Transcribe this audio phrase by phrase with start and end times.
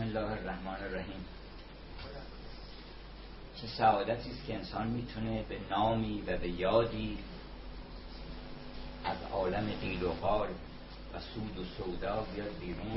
[0.00, 1.24] بسم الله الرحمن الرحیم.
[3.60, 7.18] چه سعادتی است که انسان می‌تونه به نامی و به یادی
[9.04, 10.48] از عالم قیل و قال
[11.14, 12.94] و سود و سودا بیاد بیرون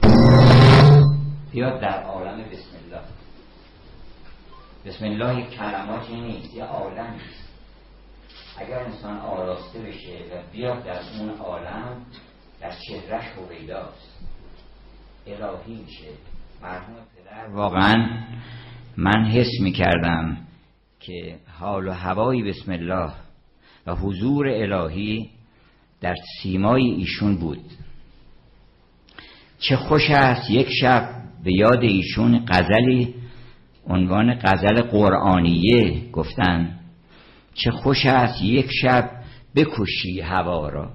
[1.52, 3.04] بیاد در عالم بسم الله.
[4.86, 7.50] بسم الله یک کلماتی نیست یه عالم است.
[8.58, 12.06] اگر انسان آراسته بشه و بیاد در اون عالم
[12.60, 14.20] در چهرش هویداست
[15.28, 16.33] الهی میشه.
[16.64, 18.24] مرحوم واقعا
[18.98, 20.38] من حس می‌کردم
[21.00, 23.12] که حال و هوای بسم الله
[23.88, 25.30] و حضور الهی
[26.02, 27.60] در سیمای ایشون بود.
[29.60, 31.10] چه خوش است یک شب
[31.44, 33.16] به یاد ایشون غزلی
[33.88, 36.80] عنوان غزل قرآنیه گفتن.
[37.54, 39.12] چه خوش است یک شب
[39.56, 40.92] بکشی هوا را.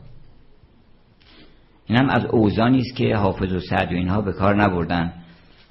[1.86, 5.17] اینم از اوزانی است که حافظ و سعد و اینها به کار نبردن.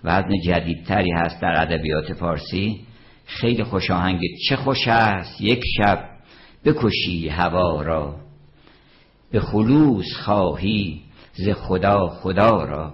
[0.03, 2.81] وزن جدیدتری هست در ادبیات فارسی.
[3.25, 4.19] خیلی خوش آهنگ.
[4.49, 6.09] چه خوش است یک شب.
[6.65, 8.15] بکشی هوا را.
[9.31, 11.01] به خلوص خواهی
[11.33, 12.93] ز خدا خدا را.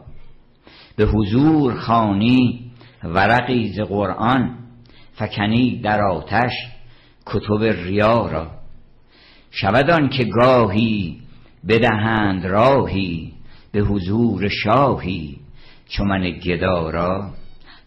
[0.96, 2.72] به حضور خانی
[3.04, 4.58] ورقی ز قرآن.
[5.14, 6.52] فکنی در آتش
[7.26, 8.52] کتب ریا را.
[9.52, 11.22] شودان که گاهی
[11.68, 13.34] بدهند راهی.
[13.72, 15.43] به حضور شاهی.
[15.94, 17.34] چو من گدا را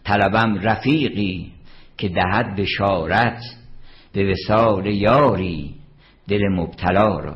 [0.03, 1.51] طلبم رفیقی
[1.97, 3.41] که دهد بشارت
[4.13, 5.75] به وسال یاری
[6.27, 7.35] دل مبتلا را.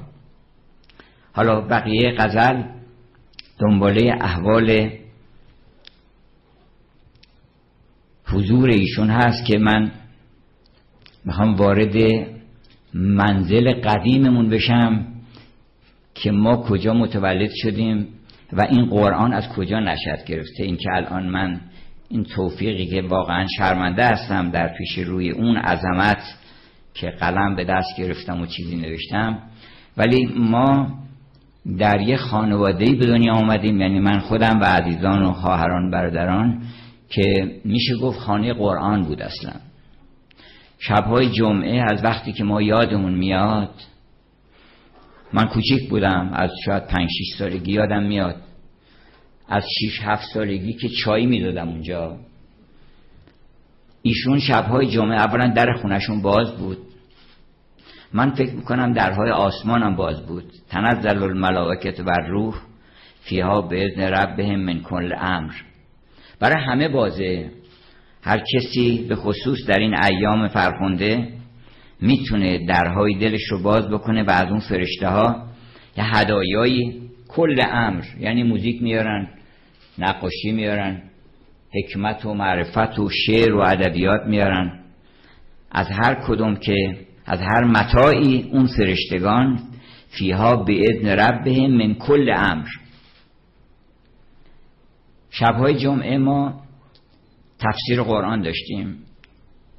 [1.34, 2.64] حالا بقیه غزل
[3.60, 4.90] دنباله احوال
[8.26, 9.92] حضور ایشون هست که من
[11.26, 11.96] می‌خوام وارد
[12.94, 15.06] منزل قدیممون بشم
[16.16, 18.08] که ما کجا متولد شدیم.
[18.54, 21.62] و این قرآن از کجا نشد گرفته؟ این که الان من
[22.10, 26.24] این توفیقی که واقعا شرمنده هستم در پیش روی اون عظمت
[26.94, 29.40] که قلم به دست گرفتم و چیزی نوشتم
[29.98, 30.88] ولی ما
[31.80, 36.62] در یه خانواده به دنیا آمدیم یعنی من خودم و عزیزان و خواهران برادران
[37.10, 39.54] که میشه گفت خانه قرآن بود اصلا.
[40.80, 43.70] شبهای جمعه از وقتی که ما یادمون میاد
[45.34, 48.36] من کوچیک بودم از شاید پنج شیش سالگی یادم میاد.
[49.48, 52.18] از شیش هفت سالگی که چای می‌دادم اونجا.
[54.02, 56.78] ایشون شبهای جمعه اولا در خونشون باز بود.
[58.14, 60.44] من فکر می‌کنم درهای آسمانم باز بود.
[60.70, 62.56] تنزل الملائکت و روح
[63.22, 65.54] فیها به اذن ربهم من کل امر.
[66.40, 67.52] برای همه بازه
[68.24, 71.41] هر کسی به خصوص در این ایام فرخنده
[72.02, 75.48] می‌تونه درهای دلش رو باز بکنه و از اون فرشته ها
[75.98, 79.28] یه هدایایی کل امر یعنی موزیک میارن
[79.98, 81.02] نقاشی میارن
[81.74, 84.80] حکمت و معرفت و شعر و ادبیات میارن.
[85.72, 89.60] از هر کدوم که از هر متاعی اون فرشتگان
[90.10, 92.68] فیها به ادن ربهم من کل امر.
[95.30, 96.62] شبهای جمعه ما
[97.60, 98.98] تفسیر قرآن داشتیم.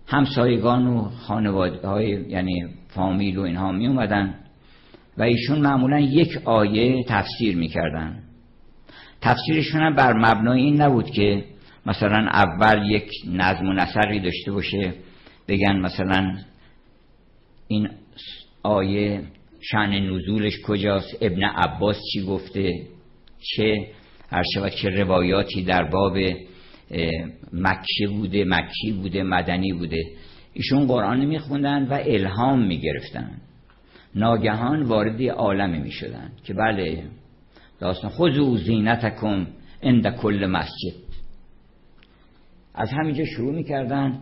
[0.06, 4.34] همسایگان و خانواده های یعنی فامیل و اینها می اومدن
[5.18, 8.22] و ایشون معمولا یک آیه تفسیر می‌کردن.
[9.20, 11.44] تفسیرشون هم بر مبنای این نبود که
[11.86, 14.94] مثلا اول یک نظم و نسقی داشته باشه
[15.48, 16.36] بگن مثلا
[17.68, 17.88] این
[18.62, 19.22] آیه
[19.60, 22.72] شن نزولش کجاست ابن عباس چی گفته
[23.40, 23.86] چه
[24.30, 26.16] هر شود که روایاتی در باب
[27.52, 30.02] مکه بوده مکی بوده مدنی بوده.
[30.54, 33.30] ایشون قرآن میخوندن و الهام می‌گرفتن.
[34.14, 37.04] ناگهان وارد عالمی می‌شدن که بله
[37.80, 39.46] داستان خذو زینتکم
[39.82, 40.94] عند کل مسجد.
[42.74, 44.20] از همینجا شروع می‌کردن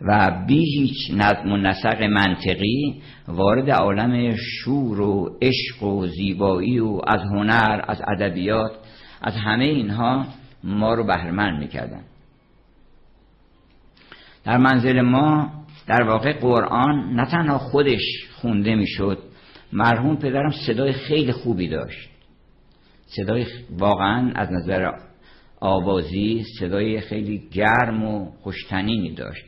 [0.00, 7.00] و بی هیچ نظم و نسق منطقی وارد عالم شور و عشق و زیبایی و
[7.06, 8.72] از هنر از ادبیات
[9.22, 10.26] از همه اینها
[10.64, 12.04] ما رو بهرمند می‌کردن.
[14.44, 15.52] در منزل ما
[15.86, 18.02] در واقع قرآن نه تنها خودش
[18.34, 19.18] خونده می‌شد
[19.72, 22.08] مرحوم پدرم صدای خیلی خوبی داشت.
[23.06, 24.92] صدای واقعا از نظر
[25.60, 29.44] آوازی صدای خیلی گرم و خوشتنینی داشت.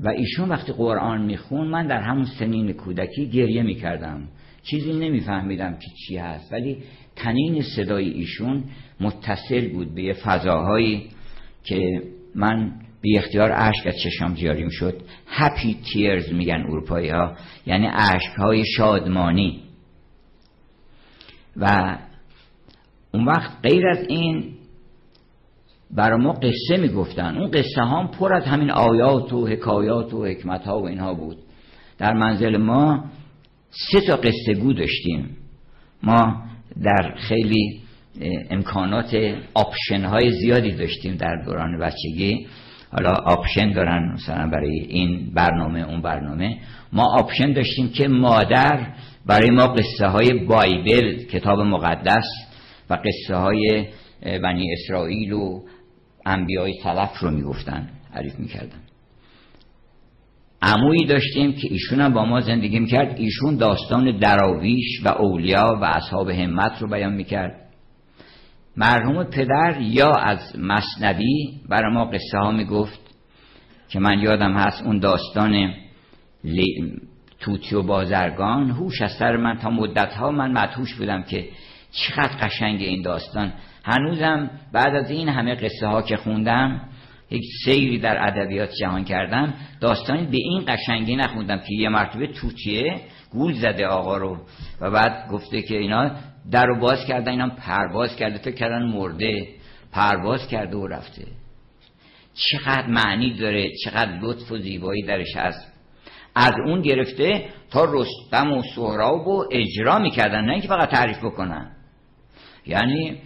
[0.00, 4.28] و ایشون وقتی قرآن میخون من در همون سنین کودکی گریه می‌کردم.
[4.62, 6.82] چیزی نمیفهمیدم که چی هست ولی
[7.16, 8.64] تنین صدای ایشون
[9.00, 11.08] متصل بود به یه فضاهایی
[11.64, 12.02] که
[12.34, 15.02] من بی اختیار عشق از چشم جاری شد.
[15.26, 17.36] هپی تیرز میگن اروپایی ها
[17.66, 19.62] یعنی عشق های شادمانی.
[21.56, 21.96] و
[23.14, 24.54] اون وقت غیر از این
[25.90, 27.36] برای ما قصه می‌گفتن.
[27.36, 31.36] اون قصه ها پر از همین آیات و حکایات و حکمت ها و اینها بود.
[31.98, 33.04] در منزل ما
[33.70, 35.36] سه تا قصه گو داشتیم.
[36.02, 36.42] ما
[36.82, 37.83] در خیلی
[38.50, 39.16] امکانات
[39.54, 42.46] آپشن های زیادی داشتیم در دوران بچگی.
[42.92, 46.58] حالا option دارن مثلا برای این برنامه اون برنامه.
[46.92, 48.86] ما option داشتیم که مادر
[49.26, 52.24] برای ما قصه های Bible کتاب مقدس
[52.90, 53.86] و قصه های
[54.22, 55.60] بنی اسرائیل و
[56.26, 58.80] انبیای سلف رو می‌گفتن تعریف می‌کردن.
[60.62, 63.16] عمویی داشتیم که ایشون هم با ما زندگی می‌کرد.
[63.18, 67.63] ایشون داستان دراویش و اولیا و اصحاب همت رو بیان می‌کرد.
[68.76, 73.00] مرحوم پدر یا از مصنبی برای ما قصه ها می‌گفت
[73.88, 75.74] که من یادم هست اون داستان
[77.40, 78.70] توتی و بازرگان.
[78.70, 81.48] هوش از سر من تا مدت ها من مدهوش بودم که
[81.90, 83.52] چقدر قشنگ این داستان.
[83.84, 86.80] هنوزم بعد از این همه قصه ها که خوندم
[87.30, 89.54] یک سیری در ادبیات جهان کردم.
[89.80, 93.00] داستانی به این قشنگی نخوندم که یه مرتبه توتیه
[93.30, 94.38] گول زده آقا رو
[94.80, 96.10] و بعد گفته که اینا
[96.50, 99.48] در رو باز کردن اینا پرواز کرده فکر کردن مرده
[99.92, 101.26] پرواز کرده و رفته.
[102.34, 105.72] چقدر معنی داره چقدر لطف و زیبایی درش هست.
[106.34, 111.70] از اون گرفته تا رستم و سهراب و اجرا می‌کردن نه اینکه فقط تعریف بکنن.
[112.66, 113.18] یعنی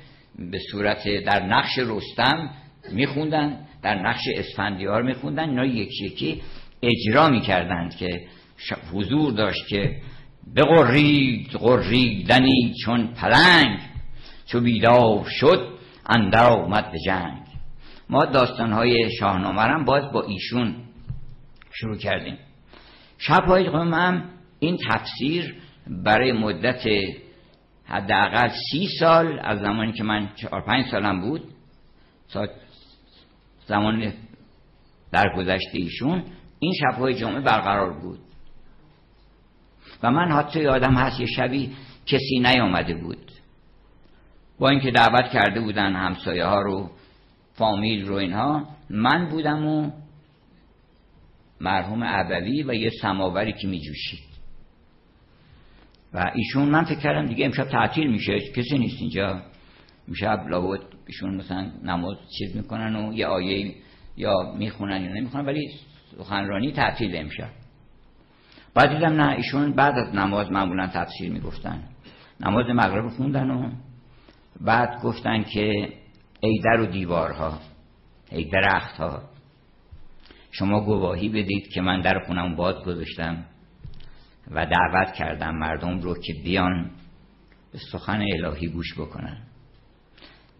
[0.51, 2.51] به صورت در نقش رستم
[2.93, 6.43] میخوندن در نقش اسفندیار میخوندن اینا یکی یکی
[6.83, 8.21] اجرا می‌کردند که
[8.93, 9.97] حضور داشت که
[10.57, 13.79] بقرید قریدنی چون پلنگ
[14.47, 17.43] چو بیدار شد اندر آمد به جنگ.
[18.11, 20.75] ما داستانهای شاهنامه هم باز با ایشون
[21.73, 22.39] شروع کردیم.
[23.19, 24.25] شبهای هم
[24.59, 25.55] این تفسیر
[25.87, 26.85] برای مدت
[27.85, 31.43] حداقل سی سال از زمانی که من چهار پنج سالم بود
[33.67, 34.13] زمان
[35.13, 36.25] در گذشته ایشون
[36.59, 38.19] این شبهای جمعه برقرار بود.
[40.03, 41.71] و من حتی یادم هست یه شبی
[42.07, 43.31] کسی نیامده بود.
[44.59, 46.91] با اینکه دعوت کرده بودن همسایه ها رو
[47.53, 49.91] فامیل رو اینها من بودم و
[51.61, 54.29] مرحوم عبوی و یه سماوری که میجوشید.
[56.15, 59.43] و ایشون من فکر کردم دیگه امشب تعطیل میشه کسی نیست اینجا.
[60.09, 63.75] امشب لابد ایشون مثلا نماز چیز می‌کنن و یه آیه
[64.17, 65.71] یا می‌خونن یا نمی‌خونن ولی
[66.19, 67.51] سخنرانی تعطیل امشب.
[68.75, 71.83] بعد دیدم نه ایشون بعد از نماز معمولا تفسیر می‌گفتن.
[72.41, 73.71] نماز مغرب خوندن و
[74.61, 75.89] بعد گفتن که
[76.41, 77.59] ای و دیوارها
[78.31, 79.23] ای درختها
[80.51, 83.45] شما گواهی بدید که من در خونم باد گذاشتم
[84.51, 86.91] و دعوت کردم مردم رو که بیان
[87.73, 89.39] به سخن الهی گوش بکنن.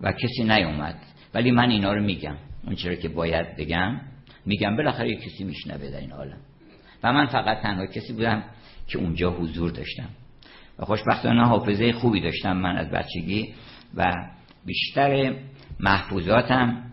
[0.01, 1.03] و کسی نیومد.
[1.35, 2.37] ولی من اینا رو میگم.
[2.65, 4.01] اون چرا که باید بگم.
[4.47, 6.41] میگم بالاخره کسی میشنوه در این عالم.
[7.03, 8.43] و من فقط تنها کسی بودم
[8.89, 10.09] که اونجا حضور داشتم.
[10.79, 13.55] و خوشبختانه حافظه خوبی داشتم من از بچگی
[13.95, 14.13] و
[14.67, 15.35] بیشتر
[15.81, 16.85] محفوظاتم.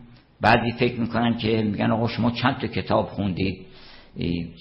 [0.42, 3.66] بعضی فکر می‌کنن که میگن آقا شما چند تا کتاب خوندید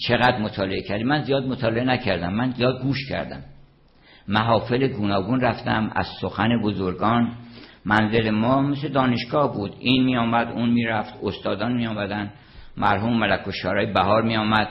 [0.09, 3.43] چقدر مطالعه کردید من زیاد مطالعه نکردم من زیاد گوش کردم.
[4.29, 7.37] محافل گوناگون رفتم از سخن بزرگان.
[7.85, 9.77] منزل ما مثل دانشگاه بود.
[9.79, 12.33] این می آمد اون می رفت استادان می آمدن
[12.77, 14.69] مرحوم ملک و شارای بهار می آمد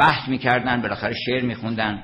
[0.00, 2.02] بحث می کردن بالاخره شعر می خوندن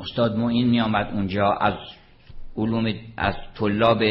[0.00, 1.74] استاد معین می آمد اونجا از
[2.56, 4.02] علوم از طلاب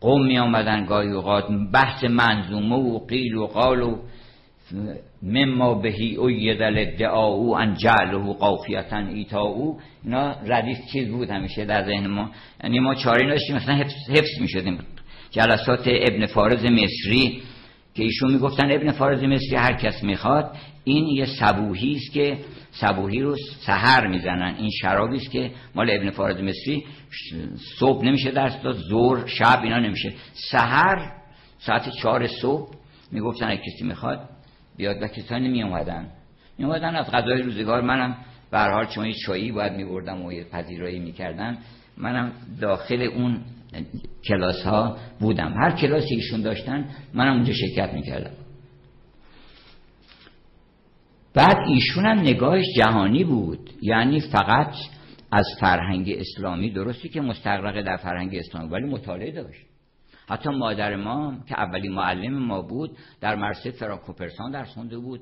[0.00, 1.44] قوم می آمدن گاهی اوقات.
[1.72, 3.98] بحث منظومه و قیل و قال و
[5.22, 11.30] مما بهی او یدل ادعا او ان جعله قافیتا ایتا او اینا ردیف چیز بود
[11.30, 12.30] همیشه در ذهن ما.
[12.64, 14.78] یعنی ما چاره داشتیم مثلا حفظ, حفظ می شدیم
[15.30, 17.42] جلسات ابن فارز مصری
[17.98, 22.38] که ایشون می‌گفتن ابن فارز مصری هر کس می‌خواد این یه سبوهی است که
[22.70, 23.36] سبوهی رو
[23.66, 24.54] سحر می‌زنن.
[24.58, 26.84] این شرابی است که مال ابن فارز مصری
[27.78, 30.12] صبح نمیشه درس داد زور شب اینا نمیشه.
[30.50, 31.12] سحر
[31.58, 32.70] ساعت چهار صبح
[33.12, 34.28] می‌گفتن اگه کسی می‌خواد
[34.76, 36.06] بیاد و کسانی می اومدن
[36.58, 37.80] می اومدن از غذای روزگار.
[37.80, 38.16] منم
[38.50, 41.58] به حال چون چایی باید میبردم و یه پذیرایی می‌کردم.
[41.96, 43.40] منم داخل اون
[44.28, 45.52] کلاس ها بودم.
[45.52, 48.32] هر کلاسی ایشون داشتن منم اونجا شرکت می‌کردم.
[51.34, 53.70] بعد ایشون هم نگاهش جهانی بود.
[53.82, 54.74] یعنی فقط
[55.32, 59.66] از فرهنگ اسلامی درستی که مستقرق در فرهنگ اسلامی ولی مطالعه داشت.
[60.28, 65.20] حتی مادر ما که اولی معلم ما بود در مرسه فراکوپرسان در خونده بود.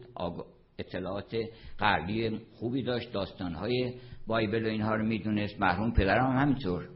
[0.79, 1.37] اطلاعات
[1.79, 3.93] غربی خوبی داشت داستانهای
[4.27, 5.61] بایبل و اینها رو می‌دونست.
[5.61, 6.89] مرحوم پدرم هم همینطور.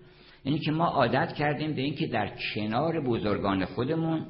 [0.44, 4.26] یعنی که ما عادت کردیم به اینکه در کنار بزرگان خودمون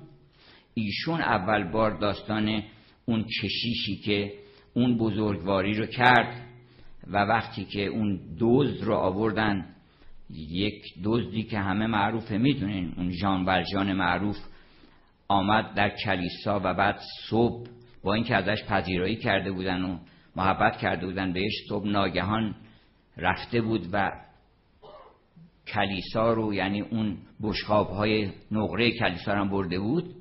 [0.74, 2.62] ایشون اول بار داستان
[3.04, 4.32] اون کشیشی که
[4.74, 6.46] اون بزرگواری رو کرد
[7.06, 9.66] و وقتی که اون دوز رو آوردن
[10.30, 14.36] یک دزدی که همه معروفه می‌دونین اون ولجان معروف
[15.28, 17.68] آمد در کلیسا و بعد صبح
[18.04, 19.98] با اینکه ازش پذیرایی کرده بودن و
[20.36, 22.54] محبت کرده بودن بهش صبح ناگهان
[23.16, 24.12] رفته بود و
[25.74, 30.14] کلیسا رو یعنی اون بشخاب های نقره کلیسا رو برده بود.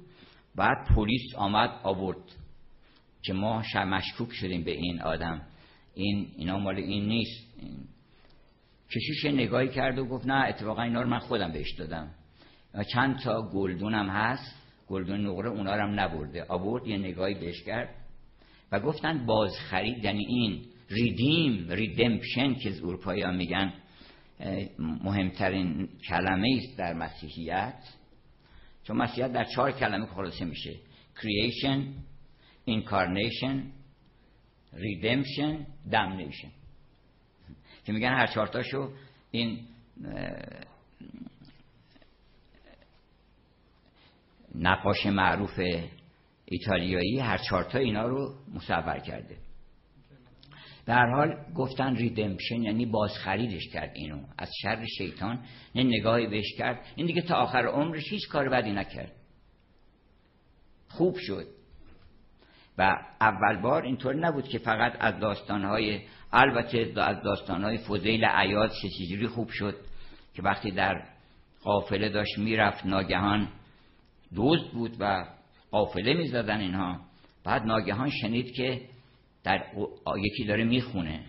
[0.56, 2.36] بعد پلیس آمد آورد
[3.22, 5.42] که ما مشکوک شدیم به این آدم.
[5.96, 7.48] این اینا مال این نیست.
[7.62, 7.78] این
[8.96, 12.10] کشیش نگاهی کرد و گفت نه اتفاقا اینا رو من خودم بهش دادم.
[12.94, 14.56] چند تا گلدونم هست.
[14.88, 16.46] گلدون نقره اونا رو هم نبرده.
[16.50, 17.96] آورد یه نگاهی بهش کرد.
[18.72, 23.74] و گفتن بازخرید یعنی این ریدیم ریدمپشن که از اروپایی میگن.
[24.80, 27.84] مهمترین کلمه است در مسیحیت
[28.84, 30.76] چون مسیحیت در چهار کلمه خلاصه میشه.
[31.16, 31.82] Creation
[32.70, 33.56] incarnation
[34.74, 36.50] redemption damnation.
[37.86, 38.92] که میگن هر چهارتاشو
[39.32, 39.68] این
[44.56, 45.60] نقاش معروف
[46.46, 49.38] ایتالیایی هر چهارتا اینا رو مصور کرده.
[50.90, 54.24] در حال گفتن ریدمپشن یعنی بازخریدش کرد اینو.
[54.38, 55.40] از شر شیطان
[55.74, 56.86] یه نگاهی بهش کرد.
[56.96, 59.12] این دیگه تا آخر عمرش هیچ کار بدی نکرد.
[60.88, 61.48] خوب شد.
[62.78, 66.02] و اول بار اینطور نبود که فقط از داستانهای
[66.34, 69.76] البته از داستانهای فضیل عیاد چجوری خوب شد
[70.34, 71.04] که وقتی در
[71.64, 73.48] قافله داشت می‌رفت ناگهان
[74.36, 75.26] دوست بود و
[75.72, 77.00] قافله می‌زدن اینها.
[77.44, 78.89] بعد ناگهان شنید که
[79.50, 79.66] در
[80.18, 81.26] یکی داره می‌خونه.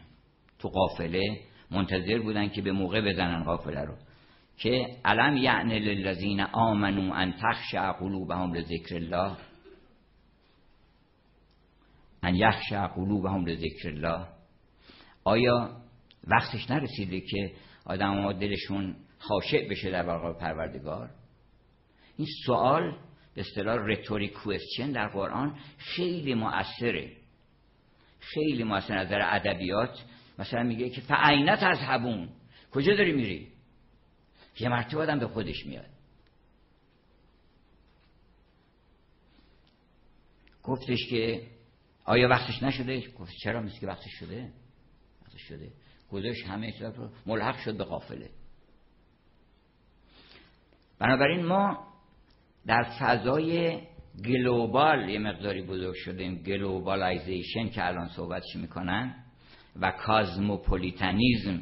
[0.58, 3.94] تو قافله منتظر بودن که به موقع بزنن قافله رو.
[4.56, 9.36] که علم یعنی للذین آمنو ان تخشع قلوبهم لذکر الله؟
[12.22, 14.26] ان یخشع قلوبهم لذکر الله.
[15.24, 15.76] آیا
[16.24, 17.52] وقتش نرسیده که
[17.86, 21.10] آدم ها دلشون خاشع بشه در برقرار پروردگار؟
[22.16, 22.96] این سوال
[23.34, 27.19] به اصطلاح رتوریک کوئسچن در قرآن خیلی مؤثره.
[28.20, 30.04] خیلی مؤثر نظر ادبیات.
[30.38, 32.28] مثلا میگه که فعینت از هبون.
[32.70, 33.48] کجا داری میری؟
[34.60, 35.86] یه مرتبه آدم به خودش میاد.
[40.62, 41.46] گفتش که
[42.04, 44.52] آیا وقتش نشده؟ گفت چرا مثل که وقتش شده؟
[45.22, 45.72] وقتش شده.
[46.10, 48.30] گذاشت همه رو ملحق شد به قافله.
[50.98, 51.86] بنابراین ما
[52.66, 53.80] در فضای
[54.26, 59.14] global یه مقداری بزرگ شدیم globalization که الان صحبتش می‌کنن؟
[59.76, 61.60] و cosmopolitanism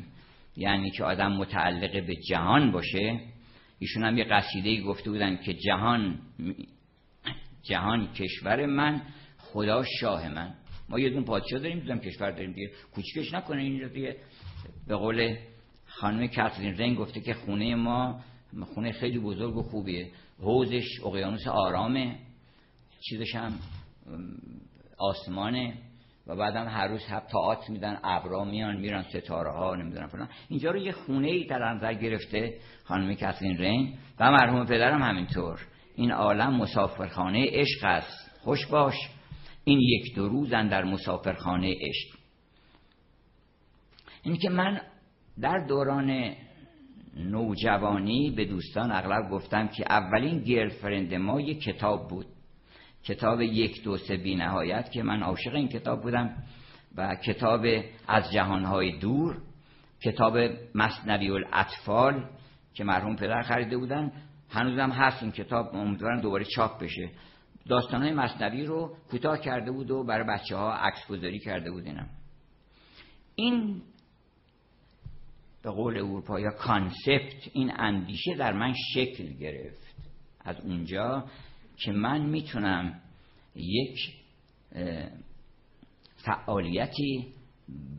[0.57, 3.21] یعنی که آدم متعلق به جهان باشه.
[3.79, 6.19] ایشون هم یه قصیده گفته بودن که جهان
[7.63, 9.03] جهان کشور من
[9.39, 10.55] خدا شاه من.
[10.89, 12.71] ما یه دون پادشاه داریم دوزم کشور داریم دیگه.
[12.95, 14.17] کوچکش نکنه این دیگه.
[14.89, 15.37] به قول
[15.87, 18.21] خانم کاترین رنگ گفته که خونه ما
[18.75, 20.11] خونه خیلی بزرگ و خوبیه.
[20.41, 22.19] حوزش اقیانوس آرامه.
[23.01, 23.53] چیزش هم
[24.99, 25.75] آسمانه
[26.27, 30.29] و بعدم هر روز هر تاعت میدن ابرا میان میرن ستاره ها نمی‌دونم فلان.
[30.49, 35.61] اینجا رو یه خونه ای در نظر گرفته خانم کاترین رین و مرحوم پدرم همینطور.
[35.97, 38.31] این عالم مسافرخانه عشق است.
[38.41, 38.95] خوش باش.
[39.65, 42.19] این یک دو روزن در مسافرخانه عشق.
[44.23, 44.81] این که من
[45.41, 46.35] در دوران
[47.17, 52.27] نوجوانی به دوستان اغلب گفتم که اولین گرلفرند ما یک کتاب بود.
[53.05, 56.43] کتاب یک دو سه بی نهایت که من عاشق این کتاب بودم
[56.97, 57.67] و کتاب
[58.09, 59.43] از جهانهای دور
[60.01, 60.39] کتاب
[60.75, 62.25] مصنوی الاطفال
[62.75, 64.13] که مرحوم پدر خریده بودن.
[64.51, 67.11] هنوزم هست این کتاب امیدوارم دوباره چاپ بشه.
[67.69, 71.87] داستان های مصنوی رو کوتاه کرده بود و برای بچه ها عکس گذاری کرده بود
[71.87, 72.09] اینم.
[73.35, 73.83] این
[75.63, 79.95] به قول اروپا یا کانسپت این اندیشه در من شکل گرفت.
[80.45, 81.25] از اونجا
[81.85, 83.01] که من می‌تونم
[83.57, 84.15] یک
[86.17, 87.27] فعالیتی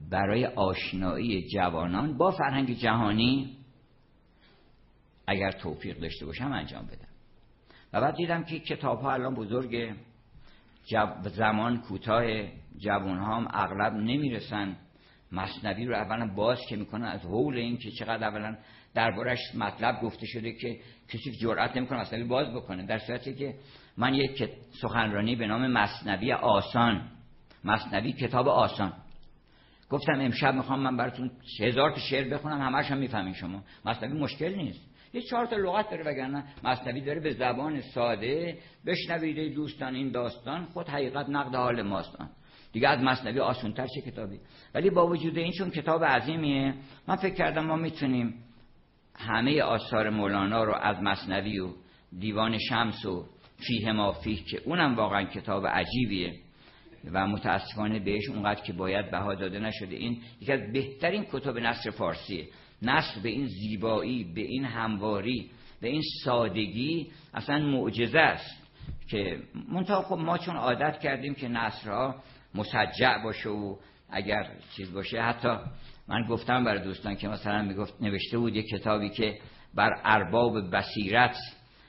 [0.09, 3.57] برای آشنایی جوانان با فرهنگ جهانی
[5.27, 7.07] اگر توفیق داشته باشم انجام بدم.
[7.93, 9.95] و بعد دیدم که کتاب ها الان بزرگ
[11.24, 12.24] زمان کوتاه
[12.77, 14.77] جوان هم اغلب نمی‌رسن.
[15.31, 18.57] مصنوی رو اولا باز که می‌کنن از حول این که چقدر اولا
[18.93, 20.79] دربارش مطلب گفته شده که
[21.10, 23.55] کسی جرأت نمی‌کنه مصنوی باز بکنه در صورتی که
[23.98, 24.50] من یک
[24.81, 27.01] سخنرانی به نام مصنوی آسان
[27.63, 28.93] مصنوی کتاب آسان
[29.89, 33.63] گفتم امشب می‌خوام من براتون هزار تا شعر بخونم همش هم می‌فهمین شما.
[33.86, 34.89] مصنوی مشکل نیست.
[35.13, 40.65] یه چهار تا لغت داره وگرنه مصنوی داره به زبان ساده بشنوید دوستان این داستان
[40.65, 42.29] خود حقیقت نقد حال ماستان
[42.72, 44.39] دیگه از مصنوی آسونتر چه کتابی؟
[44.75, 46.74] ولی با وجود این چون کتاب عظیمیه
[47.08, 48.34] من فکر کردم ما می‌تونیم
[49.20, 51.70] همه آثار مولانا رو از مصنوی و
[52.20, 53.26] دیوان شمس و
[53.58, 56.34] فیه ما فیه که اونم واقعا کتاب عجیبیه
[57.14, 59.96] و متاسفانه بهش اونقدر که باید بها داده نشده.
[59.96, 62.48] این یکی از بهترین کتب نصر فارسیه
[62.82, 65.50] نصر به این زیبایی به این همواری
[65.82, 68.68] به این سادگی اصلا معجزه است
[69.10, 72.16] که منتها خب ما چون عادت کردیم که نصرها
[72.56, 73.76] مسجع باشه و
[74.12, 75.22] اگر چیز باشه.
[75.22, 75.58] حتی
[76.08, 79.38] من گفتم برای دوستان که مثلا می‌گفت نوشته بود یه کتابی که
[79.74, 81.38] بر ارباب بصیرت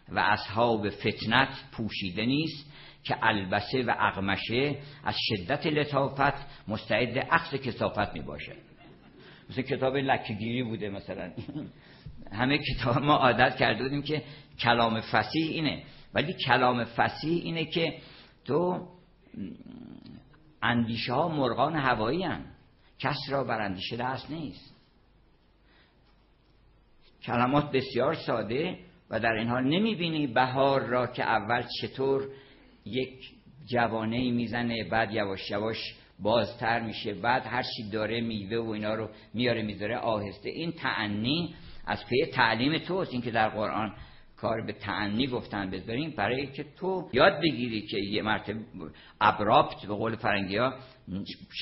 [0.08, 2.72] و اصحاب فتنت پوشیده نیست
[3.04, 8.56] که البسه و اقمشه از شدت لطافت مستعد عقص کسافت می باشه
[9.50, 11.32] مثل کتاب لکگیری بوده مثلا.
[12.32, 14.22] همه کتاب ما عادت کرده بودیم که
[14.60, 15.82] کلام فسیح اینه.
[16.14, 17.98] ولی کلام فسیح اینه که
[18.44, 18.88] تو
[20.62, 22.44] اندیشه ها مرغان هوایی هم.
[22.98, 24.76] کس را بر اندیشه دست نیست.
[27.22, 28.78] کلمات بسیار ساده
[29.10, 32.28] و در این حال نمی‌بینی بهار را که اول چطور
[32.84, 33.30] یک
[33.66, 39.08] جوانه می‌زنه بعد یواش یواش بازتر میشه بعد هر چی داره میوه و اینا رو
[39.34, 40.48] میاره می‌ذاره آهسته.
[40.50, 41.54] این تعنی
[41.86, 43.12] از پی تعلیم توست.
[43.12, 43.94] این که در قرآن
[44.40, 48.60] کار به تعنی گفتن بذاریم برای که تو یاد بگیری که یه مرتبه
[49.20, 50.74] ابرابت به قول فرنگی ها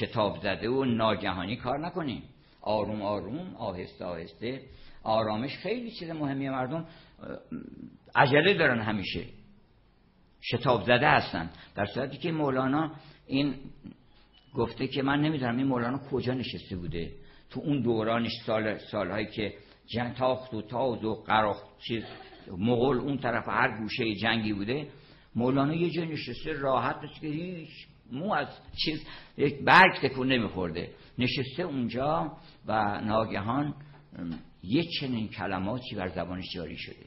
[0.00, 2.22] شتاب زده و ناگهانی کار نکنیم
[2.62, 4.62] آروم آروم آهسته آهسته.
[5.02, 6.86] آرامش خیلی چیز مهمیه مردم.
[8.14, 9.24] عجله دارن همیشه.
[10.42, 11.50] شتاب زده هستن.
[11.74, 12.92] در صورتی که مولانا
[13.26, 13.54] این
[14.54, 17.10] گفته که من نمی‌دونم این مولانا کجا نشسته بوده.
[17.50, 19.54] تو اون دورانش سال سالهایی که
[19.86, 22.04] جنگ تاخت و تاز و قراخ چیز
[22.58, 24.88] مغول اون طرف هر گوشه جنگی بوده
[25.34, 27.70] مولانا یه جا نشسته راحت که هیچ
[28.12, 28.48] مو از
[28.84, 29.02] چیز
[29.37, 30.90] یک برگ تکون نمیخورده.
[31.18, 32.32] نشسته اونجا
[32.66, 33.74] و ناگهان
[34.62, 37.06] یه چنین کلماتی بر زبانش جاری شده.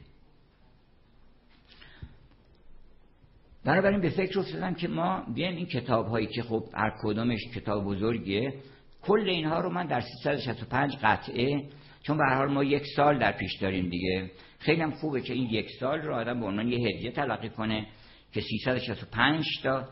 [3.66, 7.86] بنابراین به فکر افتادم که ما بیایم این کتاب هایی که خب هر کدومش کتاب
[7.86, 8.54] بزرگیه
[9.02, 11.70] کل اینها رو من در 365 قطعه
[12.04, 14.32] چون به حال ما یک سال در پیش داریم دیگه.
[14.60, 17.88] خیلی هم خوبه که این یک سال رو آدم به عنوان یه هدیه تلقی کنه
[18.34, 19.88] که 365 تا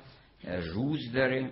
[0.74, 1.52] روز داره.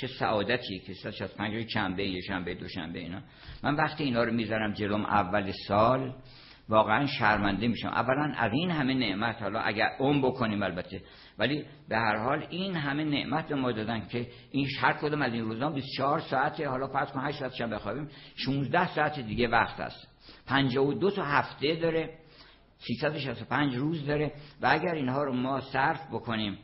[0.00, 3.22] چه سعادتی که 365 چنبه یه شنبه دو شنبه اینا.
[3.62, 6.14] من وقتی اینا رو می‌ذارم جلوم اول سال
[6.68, 7.88] واقعا شرمنده میشم.
[7.88, 11.02] اولا از این همه نعمت حالا اگر اون بکنیم البته
[11.38, 15.32] ولی به هر حال این همه نعمت به ما دادن که این هر کدوم از
[15.32, 19.80] این روزان 24 ساعت حالا پس کن 8 ساعت شب بخوابیم 16 ساعت دیگه وقت
[19.80, 20.08] است.
[20.46, 22.18] 52 تا هفته داره
[22.78, 26.58] 365 روز داره و اگر اینها رو ما صرف بکنیم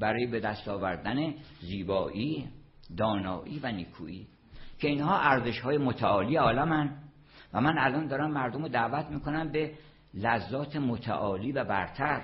[0.00, 2.48] برای به دست آوردن زیبایی
[2.96, 4.26] دانایی و نیکویی
[4.78, 7.03] که اینها ارزش های متعالی عالمن.
[7.54, 9.74] و من الان دارم مردم رو دعوت می‌کنم به
[10.14, 12.22] لذات متعالی و برتر.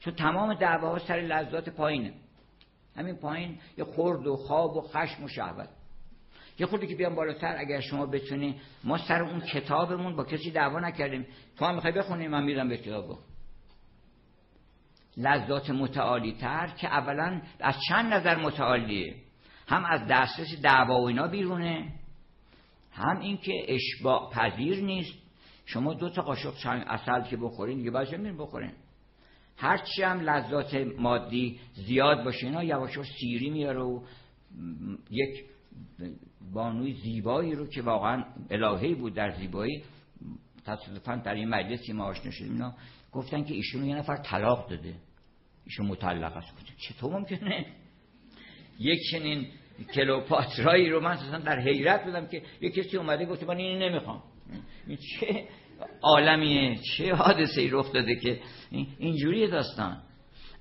[0.00, 2.12] چون تمام دعواها سر لذات پایینه.
[2.96, 5.68] همین پایین یه خورد و خواب و خشم و شهوت.
[6.58, 10.80] یه خوردی که بیام بالاتر اگر شما بتونی ما سر اون کتابمون با کسی دعوا
[10.80, 11.26] نکردیم.
[11.58, 13.18] تو هم می‌خوای بخونی من میرم به کتاب
[15.16, 19.14] لذات متعالی تر که اولا از چند نظر متعالیه.
[19.66, 21.92] هم از دسترس دعوا و اینا بیرونه
[23.00, 25.14] هم اینکه اشباع پذیر نیست.
[25.66, 28.72] شما دو تا قاشق چند اصل که بخورین دیگه باشه میرین بخورین.
[29.56, 34.00] هرچی هم لذات مادی زیاد باشه اینا یواش سیری میاره و
[35.10, 35.44] یک
[36.52, 39.82] بانوی زیبایی رو که واقعا الهی بود در زیبایی
[40.66, 42.74] تصادفا در این مجلسی ما آشنا شدیم اینا
[43.12, 44.94] گفتن که ایشون یه نفر طلاق داده.
[45.64, 46.52] ایشون مطلق است.
[46.76, 47.66] چطور ممکنه؟
[48.78, 49.46] یک چنین
[49.94, 54.22] کلوپاترایی رو من اصلا در حیرت بودم که یه کسی اومده گفته من اینو نمی‌خوام.
[54.86, 55.44] این چه
[56.02, 58.40] عالمیه چه حادثه ای رخ داده که
[58.98, 60.02] اینجوری داستان.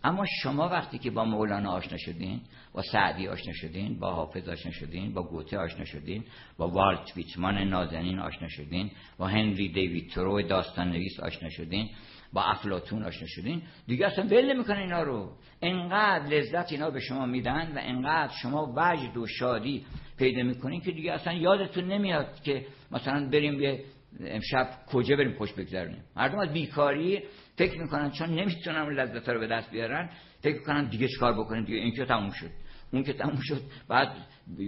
[0.03, 2.41] اما شما وقتی که با مولانا آشنا شدین
[2.73, 6.23] با سعدی آشنا شدین با حافظ آشنا شدین با گوته آشنا شدین
[6.57, 11.89] با والت ویتمان نازنین آشنا شدین با هنری دیوید ترو داستان نویس آشنا شدین
[12.33, 13.61] با افلاتون آشنا شدین.
[13.87, 15.31] دیگه اصلا ول نمی‌کنن اینا رو.
[15.61, 19.85] انقدر لذت اینا به شما میدن و انقدر شما وجد و شادی
[20.17, 23.83] پیدا می‌کنین که دیگه اصلا یادتون نمیاد که مثلا بریم یه
[24.19, 26.03] امشب کجا بریم خوش بگذرونیم.
[26.15, 27.23] مردم از بیکاری
[27.55, 30.09] فکر می‌کنن چون نمی‌تونن لذت رو به دست بیارن
[30.41, 32.49] فکر می‌کنن دیگه چیکار بکنیم؟ دیگه این که تموم شد.
[32.93, 34.11] اون که تموم شد بعد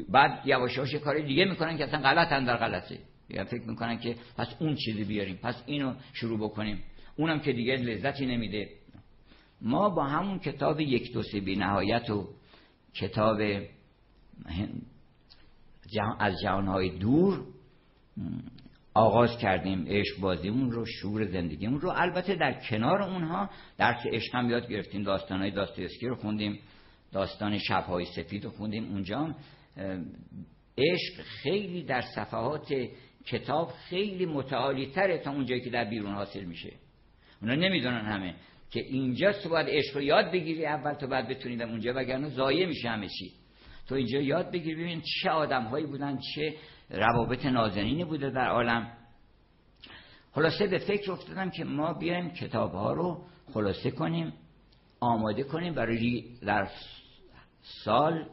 [0.09, 2.97] بعد یواش یواش کاری دیگه می‌کنن که اصلا غلط در غلطه.
[3.29, 6.83] یا فکر می‌کنن که پس اون چیزی بیاریم پس اینو شروع بکنیم.
[7.15, 8.69] اونم که دیگه لذتی نمیده.
[9.61, 12.27] ما با همون کتاب یک دو سه بی نهایت و
[12.93, 13.41] کتاب
[16.19, 17.43] از جهانهای دور
[18.93, 21.89] آغاز کردیم عشق بازیمون رو شور زندگیمون رو.
[21.95, 26.59] البته در کنار اونها درس عشق هم یاد گرفتیم داستانهای داستایوسکی رو خوندیم
[27.11, 28.91] داستان شبهای سفید رو خوندیم.
[28.91, 29.35] اونجا
[30.77, 32.73] عشق خیلی در صفحات
[33.25, 36.73] کتاب خیلی متعالی تره تا اونجایی که در بیرون حاصل میشه.
[37.41, 38.35] اونا نمی‌دونن همه.
[38.71, 42.65] که اینجا تو باید عشق رو یاد بگیری اول تو بعد بتونی اونجا وگرنه ضایع
[42.65, 43.31] میشه همه چی.
[43.87, 46.55] تو اینجا یاد بگیری ببین چه آدم هایی بودن چه
[46.89, 48.91] روابط نازنینی بوده در عالم.
[50.31, 54.33] خلاصه به فکر افتادم که ما بیایم کتاب ها رو خلاصه کنیم
[54.99, 55.73] آماده کنیم.
[55.73, 56.67] برای در
[57.61, 58.25] سال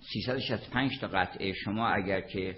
[0.00, 1.52] 365 تا قطعه.
[1.52, 2.56] شما اگر که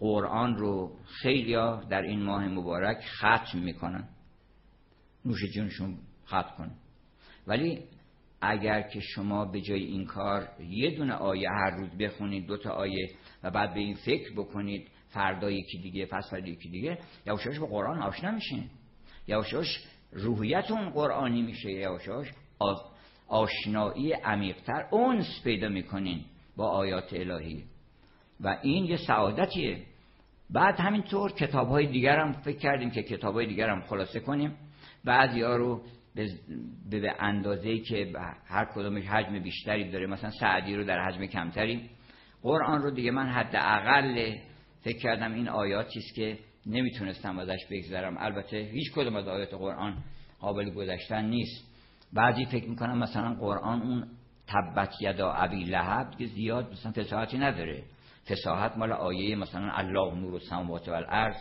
[0.00, 1.54] قرآن رو خیلی
[1.90, 4.08] در این ماه مبارک ختم می‌کنن.
[5.24, 6.74] نوش جونشون ختم کنن
[7.46, 7.78] ولی
[8.40, 12.70] اگر که شما به جای این کار یه دونه آیه هر روز بخونید دو تا
[12.70, 13.10] آیه
[13.42, 17.66] و بعد به این فکر بکنید فردا یکی دیگه پس فردا یکی دیگه یواشاش با
[17.66, 18.70] قرآن آشنا میشین.
[19.28, 19.66] یواشاش
[20.12, 22.26] روحیتون قرآنی میشه یواشاش
[23.28, 26.24] آشنایی عمیقتر اونس پیدا می‌کنین
[26.56, 27.64] با آیات الهی.
[28.40, 29.82] و این یه سعادتیه.
[30.52, 34.56] بعد همینطور کتاب های دیگر هم فکر کردیم که کتاب های دیگر هم خلاصه کنیم.
[35.04, 35.82] بعضی ها رو
[36.14, 36.28] به,
[36.90, 38.12] به اندازه که
[38.46, 41.90] هر کدومش حجم بیشتری داره مثلا سعدی رو در حجم کمتری
[42.42, 44.34] قرآن رو دیگه من حداقل
[44.80, 48.16] فکر کردم این آیات چیست که نمی‌تونستم ازش بگذرم.
[48.18, 49.96] البته هیچ کدوم از آیات قرآن
[50.40, 51.64] قابل گذشتن نیست.
[52.12, 54.08] بعضی فکر می‌کنم مثلا قرآن اون
[54.46, 57.82] تبت یدا ابی لهب که زیاد مثلا فساحتی نداره.
[58.28, 61.36] فساحت مال آیه مثلا الله نور و سماوات و الارض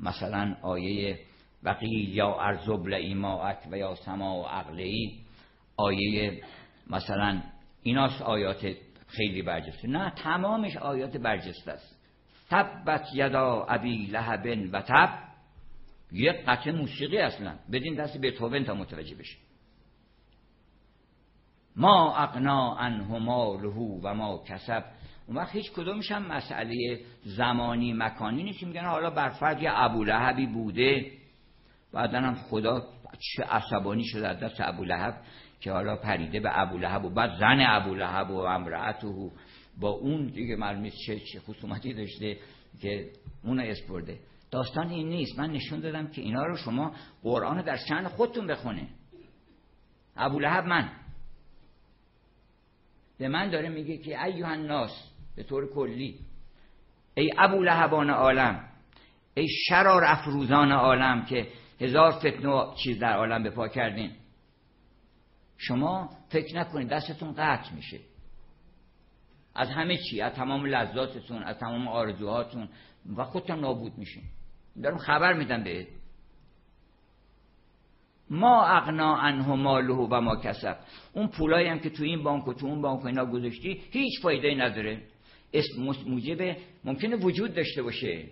[0.00, 1.18] مثلا آیه
[1.62, 5.20] وقیل یا ارزبل ایماعک و یا سما و عقلی
[5.76, 6.42] آیه
[6.90, 7.42] مثلا
[7.82, 8.76] ایناست آیات
[9.06, 9.88] خیلی برجسته.
[9.88, 11.96] نه تمامش آیات برجسته است.
[12.50, 15.18] تبت یدا ابی لهبن و تب.
[16.12, 17.54] یک قطع موسیقی اصلا.
[17.72, 18.30] بدین دست به
[18.64, 19.38] تا متوجه بشه.
[21.76, 23.68] ما اقنا عنه ماله
[24.02, 24.84] و ما کسب.
[25.30, 28.62] اون وقت هیچ کدومش هم مسئله زمانی مکانی نیست.
[28.62, 31.12] میگن حالا بر فرض یه ابولهبی بوده.
[31.92, 32.82] بعدا هم خدا
[33.18, 35.14] چه عصبانی شده از دست ابولهب
[35.60, 39.30] که حالا پریده به ابولهب و بعد زن ابولهب و امرأته
[39.80, 42.36] با اون دیگه معلوم چه چه خصومتی داشته
[42.80, 43.10] که
[43.44, 44.18] اون اسپرده
[44.50, 45.38] داستان این نیست.
[45.38, 48.88] من نشون دادم که اینا رو شما قرآن در شأن خودتون بخونه.
[50.16, 50.90] ابولهب من.
[53.18, 56.18] به من داره میگه که ایوه الناس به طور کلی.
[57.14, 58.64] ای ابو لهبان عالم
[59.34, 61.48] ای شرار افروزان عالم که
[61.80, 64.10] هزار فتنه چیز در عالم به پا کردین.
[65.56, 68.00] شما فکر نکنید دستتون قطع میشه.
[69.54, 72.68] از همه چی از تمام لذاتتون از تمام آرزوهاتون
[73.16, 74.24] و خودتون نابود میشین.
[74.82, 75.86] دارم خبر میدم به
[78.30, 80.76] ما اغنا عنه ماله و ما کسب.
[81.12, 84.54] اون پولایی هم که تو این بانک و تو اون بانک اینا گذاشتی هیچ فایده
[84.54, 85.02] نداره.
[85.52, 88.24] اسم موجب ممکنه وجود داشته باشه.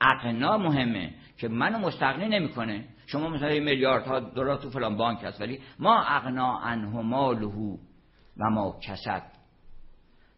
[0.00, 2.84] اقنا مهمه که منو مستقنی نمی‌کنه.
[3.06, 7.46] شما مثلا میلیاردها دلار تو فلان بانک هست ولی ما اقنا عنه ماله
[8.36, 9.22] و ما کسب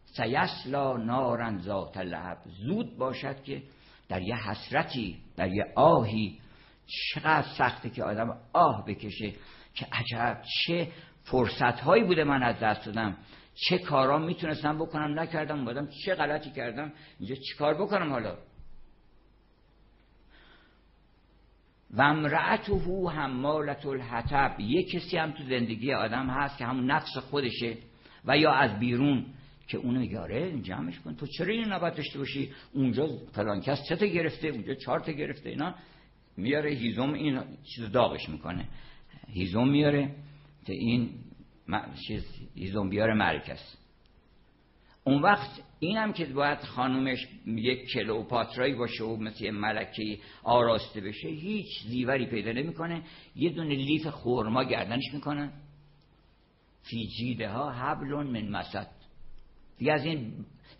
[0.04, 3.62] سیسلا نارن ذات لهب زود باشد که
[4.08, 6.38] در یه حسرتی در یه آهی
[6.86, 9.32] چقدر سخته که آدم آه بکشه
[9.74, 10.88] که عجب چه
[11.24, 13.16] فرصت هایی بوده من از دست دادم.
[13.54, 18.36] چه کارا می‌تونستم بکنم نکردم اومدم چه غلطی کردم اینجا چی کار بکنم حالا؟
[21.90, 22.72] و امرأته
[23.10, 24.60] حمالت الحطب.
[24.60, 27.76] یه کسی هم تو زندگی آدم هست که همون نفس خودشه
[28.24, 29.26] و یا از بیرون
[29.68, 31.14] که اونو یاره جمعش کن.
[31.14, 35.12] تو چرا اینو نباید داشته باشی؟ اونجا فلان کس سه تا گرفته؟ اونجا چهار تا
[35.12, 35.74] گرفته؟ اینا
[36.36, 37.42] میاره هیزم این
[37.74, 38.68] چیز داغش می‌کنه.
[39.28, 40.10] هیزم میاره
[40.66, 41.10] که این
[42.06, 42.24] چیز
[42.54, 43.76] هیزم بیاره مرکز.
[45.04, 45.50] اون وقت
[45.80, 52.52] اینم که باید خانومش یک کلوپاترایی باشه و مثل ملکی آراسته بشه هیچ زیوری پیدا
[52.52, 53.02] نمی‌کنه.
[53.36, 55.52] یه دونه لیف خورما گردنش می‌کنه
[56.82, 58.90] فی جیده ها حبلون من مسد.
[59.78, 60.32] دیگه از این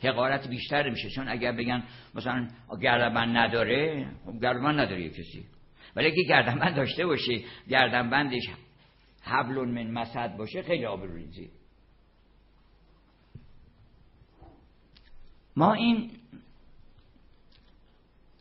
[0.02, 2.48] حقارت بیشتر میشه چون اگر بگن مثلا
[2.82, 5.44] گردنبند نداره خب گردنبند نداره یه کسی.
[5.96, 8.42] ولی اگه گردنبند داشته باشه گردنبندش
[9.24, 11.50] حبلون من مسد باشه خیلی آبروریزی
[15.56, 16.10] ما این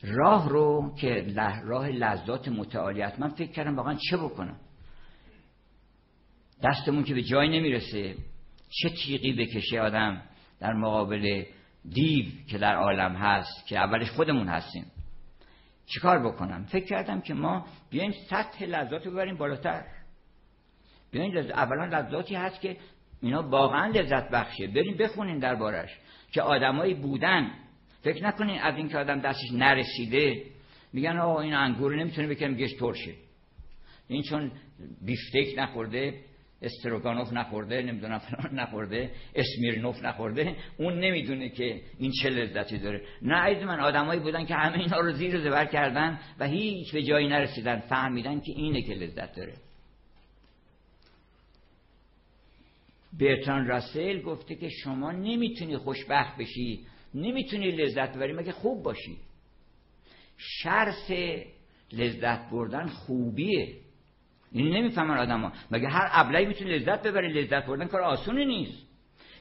[0.04, 4.60] راه رو که راه لذات متعالیت من فکر کردم واقعا چه بکنم؟
[6.64, 8.16] دستمون که به جای نمی‌رسه
[8.70, 10.22] چه تیغی بکشه آدم
[10.60, 11.44] در مقابل
[11.90, 14.86] دیو که در عالم هست که اولش خودمون هستیم.
[15.86, 19.86] چیکار بکنم؟ فکر کردم که ما بیایم سطح لذات رو ببریم بالاتر.
[21.14, 21.52] لذ...
[21.52, 22.78] اولا لذاتی هست که
[23.22, 24.68] اینا واقعا لذت بخشه.
[24.68, 25.90] بریم بخونین دربارش.
[26.32, 27.52] که آدمایی بودن.
[28.02, 30.44] فکر نکنین از اینکه آدم دستش نرسیده
[30.94, 33.14] میگن آقا این انگور نمی‌تونه بکنم گشت ترشه.
[34.08, 34.52] این چون
[35.06, 36.14] بیفتک نخورده
[36.62, 43.02] استروگانوف نخورده نمی‌دونم فلان نخورده اسمیرنوف نخورده اون نمی‌دونه که این چه لذتی داره.
[43.22, 47.04] نه عید من آدمایی بودن که همه اینا رو زیر زبر کردن و هیچ به
[47.04, 49.54] جایی نرسیدن فهمیدن که اینه که لذت داره.
[53.20, 59.18] برتران راسل گفته که شما نمی‌تونی خوشبخت بشی نمی‌تونی لذت ببری مگه خوب باشی؟
[60.38, 61.12] شرط
[61.94, 63.76] لذت بردن خوبیه.
[64.52, 65.52] این نمی‌فهمن آدما.
[65.72, 68.88] مگه هر ابلهی می‌تونه لذت ببره؟ لذت بردن کار آسونی نیست.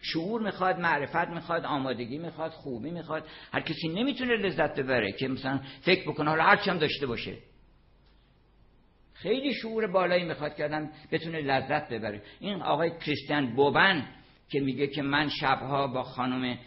[0.02, 3.24] شعور می‌خواد معرفت می‌خواد آمادگی می‌خواد خوبی می‌خواد.
[3.52, 7.36] هر کسی نمی‌تونه لذت ببره که مثلا فکر بکنه حالا هرچی هم داشته باشه.
[9.22, 12.22] خیلی شعور بالایی می‌خواد که آدم بتونه لذت ببره.
[12.40, 14.08] این آقای کریستیان بوبن
[14.50, 16.58] که میگه که من شبها با خانم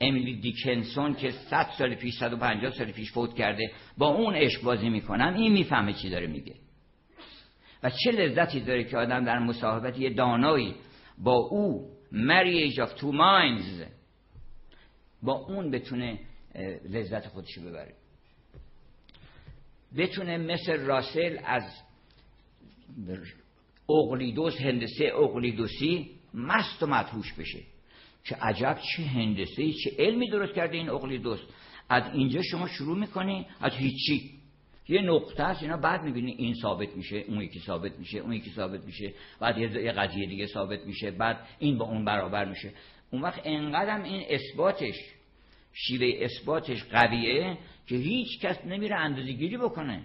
[0.00, 4.88] امیلی دیکنسون که 100 سال پیش 150 سال پیش فوت کرده با اون عشق بازی
[4.88, 6.54] می‌کنم این می‌فهمه چی داره میگه.
[7.82, 10.74] و چه لذتی داره که آدم در مصاحبت یه دانایی
[11.18, 13.84] با او marriage of two minds
[15.22, 16.18] با اون بتونه
[16.88, 17.94] لذت خودشو ببره.
[19.96, 21.62] بتونه مثل راسل از
[23.88, 27.58] اقلیدوس هندسه اقلیدوسی مست و مدهوش بشه.
[28.24, 31.40] که عجب چه هندسه چه علمی درست کرده این اقلیدوس
[31.88, 34.30] از اینجا شما شروع می‌کنی از هیچی.
[34.88, 38.50] یه نقطه است اینا بعد می‌بینی این ثابت میشه اون یکی ثابت میشه اون یکی
[38.50, 39.12] ثابت میشه.
[39.40, 42.72] بعد یه قضیه دیگه ثابت میشه بعد این با اون برابر میشه.
[43.10, 44.94] اون وقت انقدرم این اثباتش
[45.72, 47.58] شیوه اثباتش قویه
[47.92, 50.02] که هیچ کس نمیره اندازه گیری بکنه.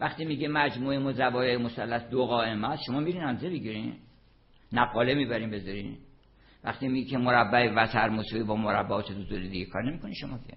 [0.00, 3.96] وقتی میگه مجموعه مزوایای مثلث دو قائمه است شما میرین اندازه بگیرین.
[4.72, 5.98] نقاله می‌برین بذارین.
[6.64, 10.56] وقتی میگه که مربع وتر مساوی با مربعات دو دیگه کار نمی‌کنی شما که.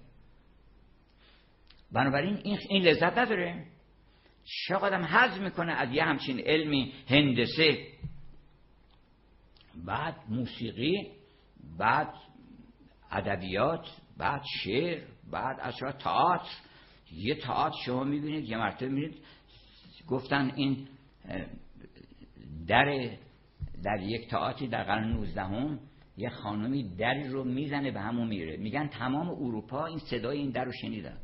[1.92, 3.66] بنابراین این, این لذت نداره.
[4.44, 7.86] چقدر حذف می‌کنه از یه همچین علمی هندسه.
[9.84, 11.08] بعد موسیقی
[11.78, 12.14] بعد
[13.10, 13.86] ادبیات
[14.18, 15.13] بعد شعر.
[15.30, 16.50] بعد اصلا تئاتر.
[17.12, 19.18] یه تئاتر شما می‌بینید یه مرتبه می‌بینید.
[20.08, 20.88] گفتن این
[22.66, 23.10] در
[23.84, 25.78] در یک تئاتری در قرن 19 هم
[26.16, 28.56] یه خانمی دری رو می‌زنه به همون میره.
[28.56, 31.18] میگن تمام اروپا این صدای این در رو شنیدن.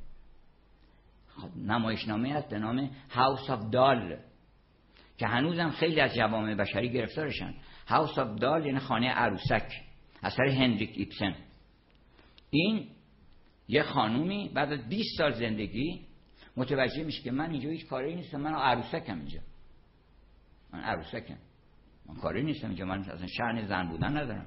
[1.57, 4.17] نمایشنامه است به نام House of Doll
[5.19, 7.55] که هنوزم خیلی از جوامع بشری گرفتارشن.
[7.87, 9.73] House of Doll یعنی خانه عروسک
[10.23, 11.35] اثر هنریک ایبسن
[12.51, 12.89] این
[13.71, 16.07] یه خانومی بعد از 20 سال زندگی
[16.57, 19.41] متوجه میشه که من اینجا هیچ کاری نیستم من عروسکم اینجا.
[20.73, 21.37] من عروسکم.
[22.09, 24.47] من کاری نیستم اینجا من اصلا شأن زن بودن ندارم.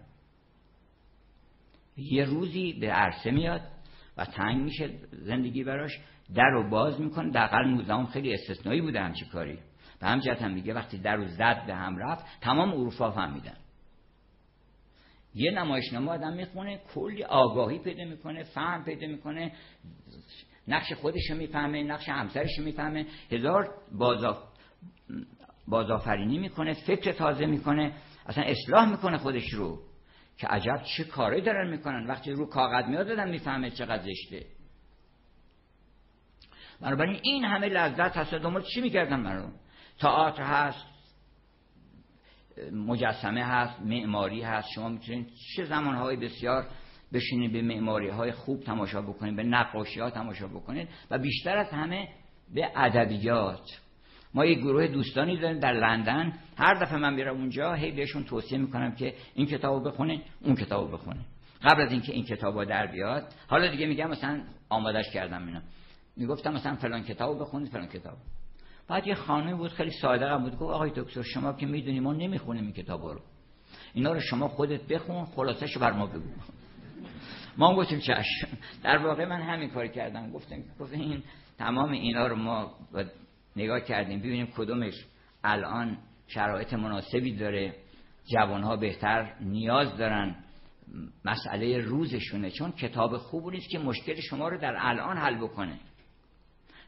[1.97, 3.61] یه روزی به عرصه میاد
[4.17, 5.99] و تنگ میشه زندگی براش
[6.35, 7.31] در رو باز می‌کنه.
[7.31, 9.59] قرن 19 خیلی استثنایی بوده همچی کاری.
[9.99, 13.57] به هم هم میگه وقتی در رو زد به هم رفت تمام اروپا فهمیدن.
[15.35, 19.51] یه نمایشنامه آدم می‌خونه کلی آگاهی پیدا می‌کنه فهم پیدا می‌کنه
[20.67, 24.37] نقش خودش رو می‌فهمه نقش همسرش رو می‌فهمه هزار بازاف...
[25.67, 27.93] بازآفرینی می‌کنه فکر تازه می‌کنه
[28.25, 29.79] اصلا اصلاح می‌کنه خودش رو
[30.37, 32.07] که عجب چه کاری دارن می‌کنن.
[32.07, 34.45] وقتی رو کاغذ میاد دادن می‌فهمه چقدر زشته.
[36.81, 39.53] بنابراین این همه لذت هست دنبال چی می‌کردن مردم
[39.99, 40.92] تئاتر هست
[42.71, 44.67] مجسمه هست معماری هست.
[44.75, 46.65] شما می‌تونید چه زمانهای بسیار
[47.13, 51.69] بشینید به معماری های خوب تماشا بکنید به نقاشی ها تماشا بکنید و بیشتر از
[51.69, 52.07] همه
[52.53, 53.79] به ادبیات.
[54.33, 56.33] ما یک گروه دوستانی داریم در لندن.
[56.57, 60.97] هر دفعه من میرم اونجا هی بهشون توصیه می‌کنم که این کتابو بخونید اون کتابو
[60.97, 61.25] بخونید.
[61.63, 65.61] قبل از اینکه این کتابو در بیاد حالا دیگه میگم مثلا آمادش کردم اینا
[66.17, 68.17] می‌گفتم مثلا فلان کتابو بخونید فلان کتاب
[68.87, 70.51] بعد یه خانه بود خیلی صادق بود.
[70.51, 73.21] گفت آقای دکتر شما که می‌دونی ما نمی‌خونیم این کتابا رو.
[73.93, 76.29] اینا رو شما خودت بخون خلاصش بر ما بگو.
[77.57, 78.47] ما گفتیم چشم
[78.83, 80.31] در واقع من همین کار کردم.
[80.31, 81.23] گفتم گفت این
[81.57, 82.75] تمام اینا رو ما
[83.55, 84.19] نگاه کردیم.
[84.19, 85.05] ببینیم کدومش
[85.43, 87.75] الان شرایط مناسبی داره.
[88.25, 90.35] جوانها بهتر نیاز دارن.
[91.25, 92.51] مسئله روزشونه.
[92.51, 95.79] چون کتاب خوب نیست که مشکل شما رو در الان حل بکنه.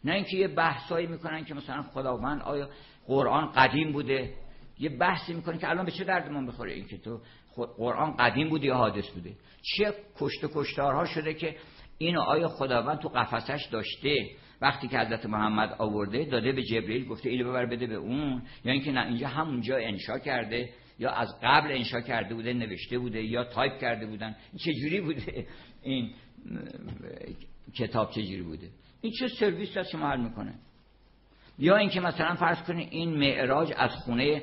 [0.05, 2.69] نه اینکه یه بحثایی می‌کنن که مثلا خداوند آیا
[3.07, 4.33] قرآن قدیم بوده؟
[4.79, 7.19] یه بحثی می‌کنه که الان به چه دردمون بخوره این که تو
[7.77, 11.55] قرآن قدیم بوده یا حادث بوده؟ چه کشت و کشتارها شده که
[11.97, 14.15] اینو آیا خداوند تو قفسش داشته؟
[14.61, 18.71] وقتی که حضرت محمد آورده داده به جبرئیل گفته اینو ببر بده به اون یا
[18.71, 23.43] اینکه نه اینجا همونجا انشا کرده یا از قبل انشا کرده بوده نوشته بوده یا
[23.43, 25.47] تایپ کرده بودن چه جوری بوده؟
[25.83, 26.13] این
[27.77, 28.69] کتاب چه جوری بوده؟
[29.05, 30.53] این چه سرویس هست شما حل می‌کنه؟
[31.59, 34.41] یا اینکه مثلا فرض کنید این معراج از خونه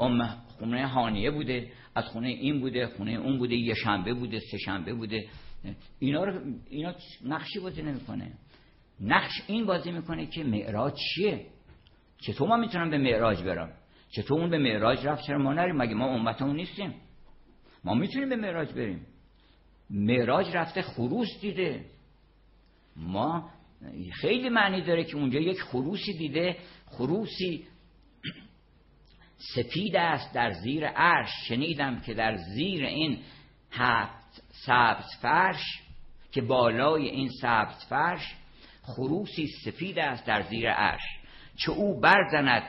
[0.00, 4.58] ام خونه هانیه بوده از خونه این بوده خونه اون بوده یه شنبه بوده سه
[4.58, 5.28] شنبه بوده.
[5.98, 6.40] اینا رو
[6.70, 6.94] اینا
[7.24, 8.32] نقشی بازی نمی‌کنه.
[9.00, 11.46] نقش این بازی می‌کنه که معراج چیه؟
[12.20, 13.72] چطور ما می‌تونم به معراج برم؟
[14.10, 16.94] چطور اون به معراج رفت؟ چرا ما نریم؟ مگه ما امتمون نیستیم؟
[17.84, 19.06] ما می‌تونیم به معراج بریم.
[19.90, 21.84] معراج رفته خروس دیده.
[22.98, 23.50] ما
[24.20, 26.56] خیلی معنی داره که اونجا یک خروسی دیده
[26.86, 27.66] خروسی
[29.54, 31.28] سپید است در زیر عرش.
[31.48, 33.18] شنیدم که در زیر این
[33.70, 35.82] هفت سبز فرش
[36.32, 38.34] که بالای این سبز فرش
[38.82, 41.02] خروسی سفید است در زیر عرش.
[41.56, 42.62] چه او برزند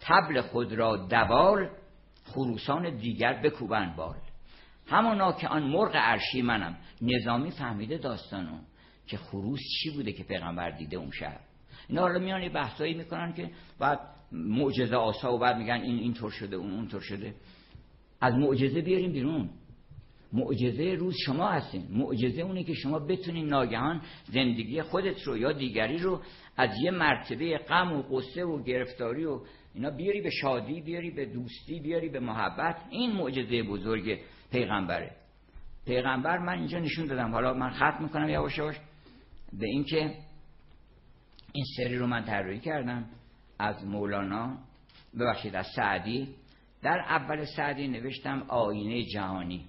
[0.00, 1.70] تبل خود را دوال
[2.24, 4.16] خروسان دیگر بکوبند بال.
[4.88, 6.76] همانا که آن مرغ عرشی منم.
[7.02, 8.58] نظامی فهمیده داستانو.
[9.06, 11.40] که خروس چی بوده که پیغمبر دیده اون شهر؟
[11.88, 14.00] اینا رو میان یه بحثایی می‌کنن که بعد
[14.32, 17.34] معجزه آسا و بعد میگن این اینطور شده اون اونطور شده.
[18.20, 19.50] از معجزه بیاریم بیرون.
[20.32, 21.86] معجزه روز شما هستین.
[21.90, 26.22] معجزه اونه که شما بتونین ناگهان زندگی خودت رو یا دیگری رو
[26.56, 29.40] از یه مرتبه غم و قصه و گرفتاری و
[29.74, 32.76] اینا بیاری به شادی بیاری به دوستی بیاری به محبت.
[32.90, 34.18] این معجزه بزرگ
[34.52, 35.16] پیغمبره.
[35.86, 37.32] پیغمبر من اینجا نشون دادم.
[37.32, 38.28] حالا من ختم می‌کنم.
[38.28, 38.76] یواش یواش
[39.52, 40.14] به اینکه
[41.52, 43.08] این سری رو من طراحی کردم
[43.58, 44.58] از مولانا
[45.18, 46.28] ببخشید از سعدی.
[46.82, 49.68] در اول سعدی نوشتم آینه جهانی.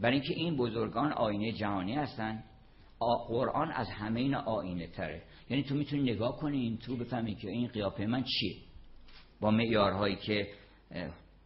[0.00, 2.44] برای اینکه این بزرگان آینه جهانی هستن
[3.28, 5.22] قرآن از همه این آینه تره.
[5.50, 8.56] یعنی تو می‌تونی نگاه کنی این تو بفهمی که این قیافه من چیه.
[9.40, 10.48] با معیارهایی که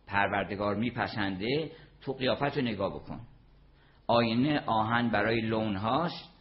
[0.06, 1.70] پروردگار میپسنده
[2.00, 3.20] تو قیافت رو نگاه بکن.
[4.06, 6.33] آینه آهن برای لون هاست.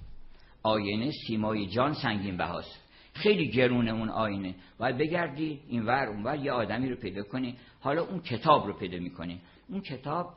[0.63, 2.79] آینه سیمای جان سنگین بهاست.
[3.13, 4.55] خیلی گرونه اون آینه.
[4.77, 7.55] باید بگردی این ور اون ور یه آدمی رو پیدا کنی.
[7.79, 9.39] حالا اون کتاب رو پیدا می‌کنی.
[9.69, 10.33] اون کتاب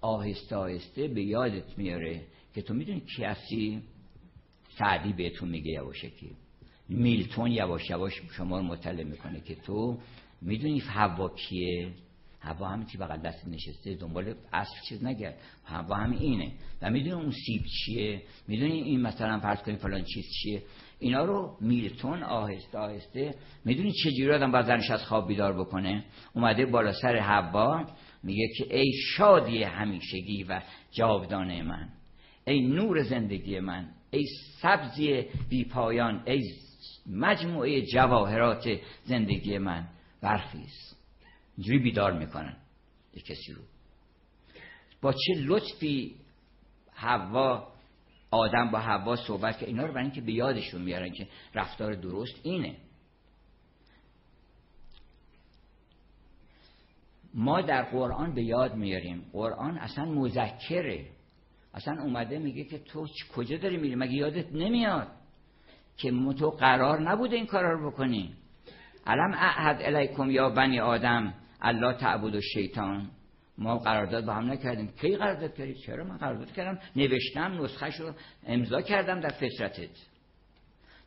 [0.00, 2.20] آهسته آهسته به یادت میاره
[2.54, 3.82] که تو می‌دونی کی هستی؟
[4.78, 6.30] سعدی بهتون میگه یواشکی
[6.88, 9.98] میلتون یواش یواش شما رو مطلع می‌کنه که تو
[10.42, 11.90] می‌دونی هوا کیه؟
[12.46, 15.38] هوا همین که بغل دست نشسته دنبال اصل چیز نگرد.
[15.64, 16.52] هوا هم اینه.
[16.82, 20.62] و می‌دونی اون سیب چیه؟ می‌دونی این مثلا فرض کنی فلان چیز چیه؟
[20.98, 26.04] اینا رو میلتون آهسته آهسته می‌دونی چه جوری آدم بازنش از خواب بیدار بکنه؟
[26.34, 27.84] اومده بالا سر هوا
[28.22, 31.88] میگه که ای شادی همیشگی و جاودانه من
[32.46, 34.24] ای نور زندگی من ای
[34.62, 36.42] سبزی بی پایان ای
[37.10, 38.68] مجموعه جواهرات
[39.04, 39.88] زندگی من.
[40.22, 40.95] برخیز.
[41.56, 42.56] اینجوری بیدار می‌کنن.
[43.14, 43.62] یه کسی رو.
[45.00, 46.16] با چه لطفی
[46.94, 47.72] هوا
[48.30, 52.40] آدم با هوا صحبت که اینا رو برای اینکه به یادشون میارن که رفتار درست
[52.42, 52.76] اینه.
[57.34, 59.24] ما در قرآن به یاد میاریم.
[59.32, 61.06] قرآن اصلا مذکره.
[61.74, 63.06] اصلا اومده میگه که تو
[63.36, 65.08] کجا داری میری؟ مگه یادت نمیاد
[65.96, 68.34] که تو قرار نبوده این کارا رو بکنی؟
[69.06, 73.10] علم اعهد الیکم یا بنی آدم؟ الله تعبد و شیطان
[73.58, 74.88] ما قرارداد با هم نکردیم.
[75.00, 78.12] کی قرارداد کردی؟ چرا من قرارداد کردم؟ نوشتم نسخه رو
[78.46, 79.90] امضا کردم در فطرتت.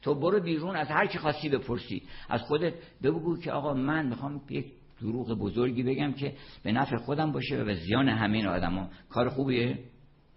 [0.02, 2.04] تو برو بیرون از هر کی خاصی بپرسی.
[2.30, 2.74] از خودت
[3.04, 4.66] بگو که آقا من می‌خوام یک
[5.02, 6.34] دروغ بزرگی بگم که
[6.64, 9.80] به نفع خودم باشه و به زیان همین آدما کار خوبیه؟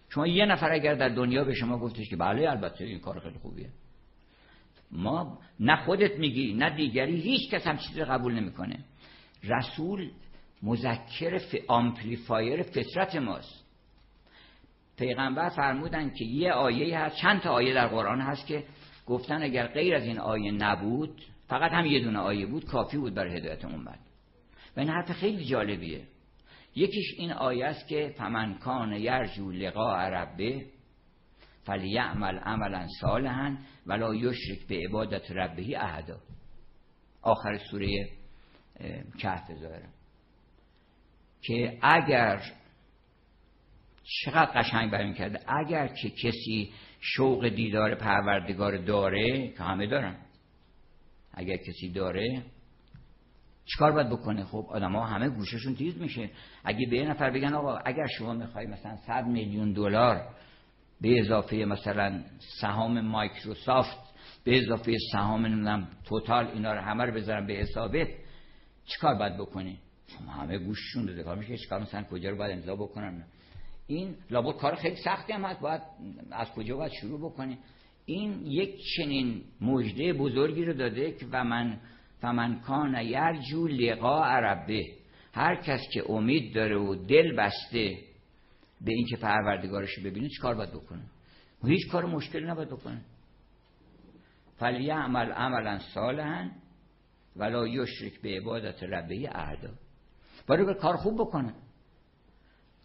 [0.08, 3.38] شما یه نفر اگر در دنیا به شما گفتش که بله البته این کار خیلی
[3.38, 3.68] خوبیه.
[4.90, 7.20] ما نه خودت میگی نه دیگری.
[7.20, 8.84] هیچ کس هم چیزی قبول نمی‌کنه.
[9.44, 10.10] رسول
[10.62, 11.54] مذکر ف...
[11.68, 13.62] amplifier فطرت ماست.
[14.98, 18.64] پیغمبر فرمودن که یه آیه هست چند تا آیه در قرآن هست که
[19.06, 23.14] گفتن اگر غیر از این آیه نبود فقط هم یه دونه آیه بود کافی بود
[23.14, 23.98] برای هدایت امت
[24.76, 26.02] و این حرف خیلی جالبیه.
[26.76, 30.66] یکیش این آیه است که فمن کان یرجو لقاء ربه
[31.64, 36.18] فلیعمل عملا صالحا ولا یشرک به عبادت ربهی احدا.
[37.22, 38.08] آخر سوره
[39.18, 39.88] کهف ظاهره
[41.42, 42.42] که اگر
[44.04, 50.16] چقدر قشنگ بیان کرده اگر که کسی شوق دیدار پروردگار داره که همه دارن.
[51.34, 52.42] اگر کسی داره
[53.64, 56.30] چیکار باید بکنه؟ خب آدم ها همه گوششون تیز میشه.
[56.64, 60.28] اگه به یه نفر بگن آقا اگر شما می‌خوای مثلا 100 میلیون دلار
[61.00, 62.24] به اضافه مثلا
[62.60, 63.98] سهام مایکروسافت
[64.44, 68.08] به اضافه سهام نمی‌دونم توتال اینا رو همه رو بذارم به حسابت
[68.86, 72.76] چیکار باید بکنی؟ شما همه گوششون داده کار میشه چیکار مثلا کجا رو باید امضا
[72.76, 73.24] بکنن؟
[73.86, 75.60] این لابد کار خیلی سختی هم هست.
[75.60, 75.82] باید
[76.30, 77.58] از کجا باید شروع بکنی؟
[78.06, 81.80] این یک چنین مژده بزرگی رو داده که و من
[82.20, 84.84] فمن کان یرجو لقاء ربه.
[85.32, 87.98] هر کس که امید داره و دل بسته
[88.80, 91.02] به اینکه پروردگارش ببینه چیکار باید بکنه؟
[91.64, 93.00] هیچ کار مشکل نباید بکنه.
[94.60, 96.50] عمل عملا صالحا
[97.36, 99.70] ولا یشرک به عبادت ربه اعدا
[100.46, 101.54] برای کار خوب بکنه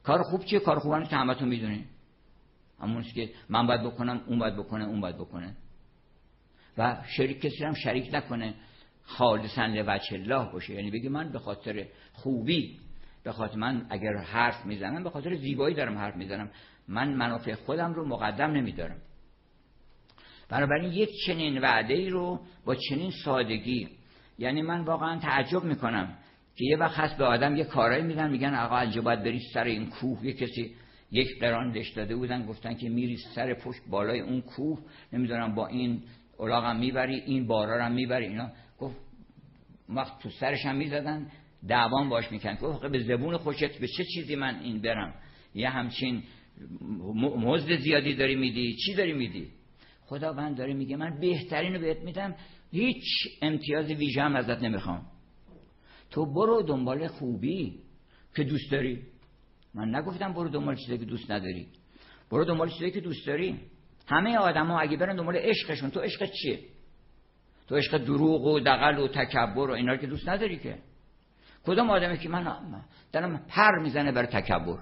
[0.04, 1.86] کار خوب چیه؟ کار خوب که همتون می‌دونین.
[2.80, 5.56] همون که من باید بکنم اون باید بکنه اون باید بکنه.
[6.78, 8.54] و شریک کسی هم شریک نکنه.
[9.04, 10.74] خالصا لوجه الله باشه.
[10.74, 12.80] یعنی بگه من به خاطر خوبی
[13.24, 16.52] به خاطر من اگر حرف می‌زنم به خاطر زیبایی دارم حرف می‌زنم.
[16.88, 18.98] من منافع خودم رو مقدم نمیدارم.
[20.50, 23.97] بنابراین یک چنین وعده ای رو با چنین سادگی
[24.38, 26.18] یعنی من واقعا تعجب می‌کنم
[26.56, 29.64] که یه وقت هست به آدم یه کارایی میدن میگن آقا اینجا باید بری سر
[29.64, 30.26] این کوه.
[30.26, 30.76] یه کسی
[31.12, 34.80] یک قران دش داده بودن گفتن که میری سر پشت بالای اون کوه.
[35.14, 36.02] نمی‌دونم با این
[36.40, 38.52] الاغم می‌بری این بارا هم می‌بری اینا.
[38.80, 38.96] گفت
[39.90, 41.28] وقت تو سرش هم می‌زدن
[41.68, 45.14] دعوان باش میکن گفت به زبون خوشت به چه چیزی من این برم؟
[45.56, 46.24] یه همچین
[47.38, 49.48] مزد زیادی داری میدی؟ چی داری میدی؟
[50.06, 52.36] خداوند داره میگه من بهترین رو بهت میدم
[52.78, 53.04] هیچ
[53.42, 55.06] امتیاز ویژه هم ازت نمی‌خوام.
[56.12, 57.80] تو برو دنبال خوبی
[58.36, 59.02] که دوست داری.
[59.74, 61.68] من نگفتم برو دنبال چیزی که دوست نداری.
[62.32, 63.60] برو دنبال چیزی که دوست داری.
[64.08, 66.60] همه آدما اگه برن دنبال عشقشون تو عشق چیه؟
[67.68, 70.78] تو عشق دروغ و دقل و تکبر و اینا که دوست نداری که.
[71.66, 72.58] کدام آدمی که من
[73.12, 74.78] دارم پر می‌زنه برای تکبر؟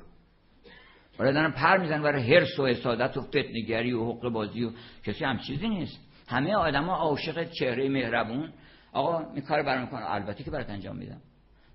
[1.19, 4.71] برای دارم پر می‌زنه برای حرس و حسادت و فتنگری و حق بازی و
[5.05, 6.04] کسی هم چیزی نیست.
[6.27, 8.49] همه آدما عاشق چهره مهربون.
[8.91, 11.21] آقا این کار برام کنه البته که برات انجام میدم.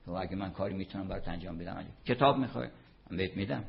[0.04, 2.68] تو اگه من کاری می‌تونم برات انجام بدم کتاب می‌خوای
[3.10, 3.64] بهت میدم.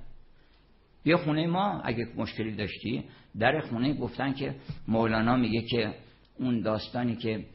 [1.06, 3.04] یه خونه ما اگه مشکلی داشتی
[3.40, 4.56] در خونه گفتن که
[4.88, 5.96] مولانا میگه که
[6.40, 7.46] اون داستانی که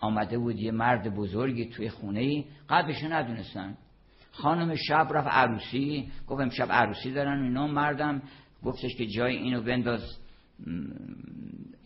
[0.00, 3.76] آمده بود یه مرد بزرگی توی خونه ای قبلشو ندونستن.
[4.30, 6.08] خانم شب رفت عروسی.
[6.26, 8.22] گفت امشب عروسی دارن اینا مردم.
[8.64, 10.18] گفتش که جای اینو بنداز.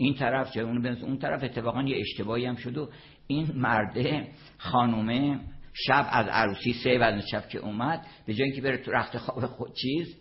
[0.00, 2.88] این طرف اونو بنداز اون طرف اتفاقا یه اشتباهی هم شد و
[3.26, 4.28] این مرده
[4.58, 5.40] خانومه
[5.72, 9.46] شب از عروسی سه بعد شب که اومد به جای اینکه بره تو رخت خواب
[9.46, 10.16] خود چیز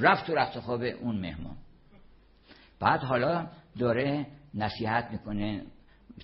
[0.00, 1.56] رفت تو رخت خواب اون مهمان.
[2.80, 3.48] بعد حالا
[3.78, 5.62] داره نصیحت می‌کنه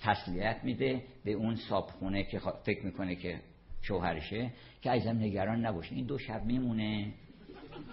[0.01, 3.39] تسلیت میده به اون صابخونه که فکر می‌کنه که
[3.81, 4.51] شوهرشه
[4.81, 7.13] که عزیزم نگران نباشه این دو شب میمونه.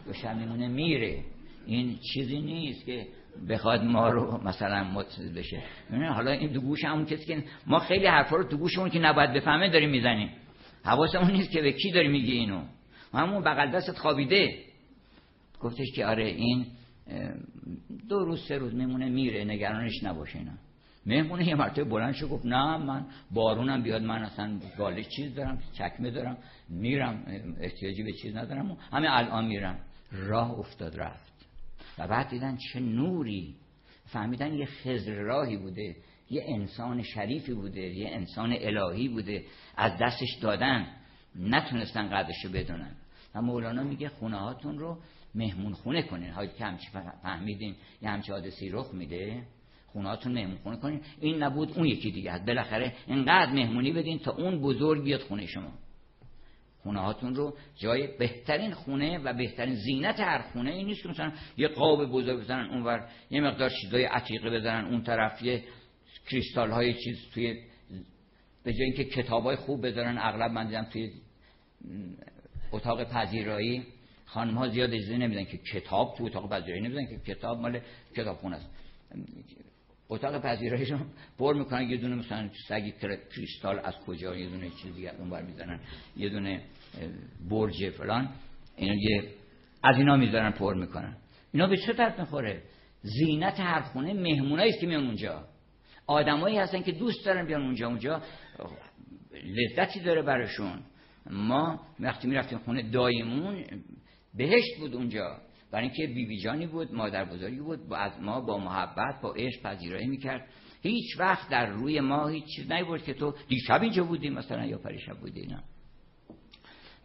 [0.07, 1.25] دو شب میمونه میره.
[1.67, 3.07] این چیزی نیست که
[3.49, 5.63] بخواد ما رو مثلا متصل بشه.
[6.15, 9.33] حالا این دو گوش همون کسی که ما خیلی حرفا رو تو گوشمون که نباید
[9.33, 10.31] بفهمه داریم می‌زنیم.
[10.85, 12.63] حواسمون نیست که به کی داری میگی اینو.
[13.15, 14.59] همون بغل دستت خوابیده.
[15.61, 16.67] گفتش که آره این
[18.09, 20.53] دو روز سه روز میمونه میره نگرانش نباشه اینا.
[21.07, 25.59] مهمونه یه مرتبه بلند شد گفت نه من بارونم بیاد من اصلا گاله چیز دارم
[25.73, 26.37] چکمه دارم
[26.69, 27.25] میرم
[27.61, 29.79] احتیاجی به چیز ندارم همه الان میرم.
[30.13, 31.30] راه افتاد رفت.
[32.01, 33.55] و بعد دیدن چه نوری.
[34.07, 35.97] فهمیدن یه خزر راهی بوده
[36.31, 39.45] یه انسان شریفی بوده یه انسان الهی بوده.
[39.77, 40.87] از دستش دادن.
[41.37, 42.97] نتونستن قدرش رو بدونن.
[43.35, 44.99] و مولانا میگه خونه هاتون رو
[45.35, 46.31] مهمون خونه کنین.
[46.31, 46.89] هایی که همچی
[47.23, 49.43] فهمیدین یه همچی حادثی رخ میده.
[49.87, 51.01] خونهاتون مهمون خونه کنین.
[51.21, 55.73] این نبود اون یکی دیگه بالاخره اینقدر مهمونی بدین تا اون بزرگ بیاد خونه شما.
[56.83, 61.33] خونه هاتون رو جای بهترین خونه و بهترین زینت هر خونه این نیست که مثلا
[61.57, 65.65] یه قاب بزرگ بزنن اونور یه مقدار چیزای عتیقه بزنن اون طرف یه
[66.31, 67.55] کریستال های چیز توی
[68.65, 71.13] به جای اینکه کتاب های خوب بذارن اغلب من دیدم توی
[72.73, 73.87] اتاق پذیرایی
[74.25, 77.81] خانم ها زیاد اجازه نمیدن که کتاب تو اتاق پذیرایی نمیدن که کتاب مال
[78.17, 78.71] کتابخونه است.
[80.11, 81.01] اتاق پذیراییشون
[81.39, 81.83] پر می‌کنن.
[81.91, 82.93] یه دونه مثلا سگی
[83.35, 85.81] کریستال از کجا یه دونه چیز دیگه اونور می‌زنن
[86.17, 86.63] یه دونه
[87.51, 88.29] برج فلان.
[88.77, 89.29] اینا یه
[89.83, 91.17] از اینا می‌ذارن پر می‌کنن.
[91.53, 92.63] اینا به چه طرف می‌خوره؟
[93.03, 95.45] زینت هر خونه مهمونایی که میان اونجا.
[96.07, 98.23] آدمایی هستن که دوست دارن بیان اونجا اونجا
[99.45, 100.83] لذتی داره براشون.
[101.31, 103.65] ما وقتی می‌رفتیم خونه دایمون
[104.35, 105.39] بهشت بود اونجا.
[105.73, 110.07] برای اینکه بیبی جانی بود مادر بزرگی بود از ما با محبت با عشق پذیرایی
[110.07, 110.47] می‌کرد.
[110.83, 114.79] هیچ وقت در روی ما هیچ چیز نیورد که تو دیشب اینجا بودی مثلا یا
[114.79, 115.63] پریشب بودی نه.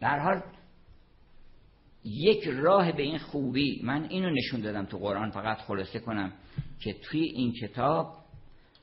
[0.00, 0.42] در حال
[2.04, 6.32] یک راه به این خوبی من اینو نشون دادم تو قرآن فقط خلاصه کنم
[6.80, 8.14] که توی این کتاب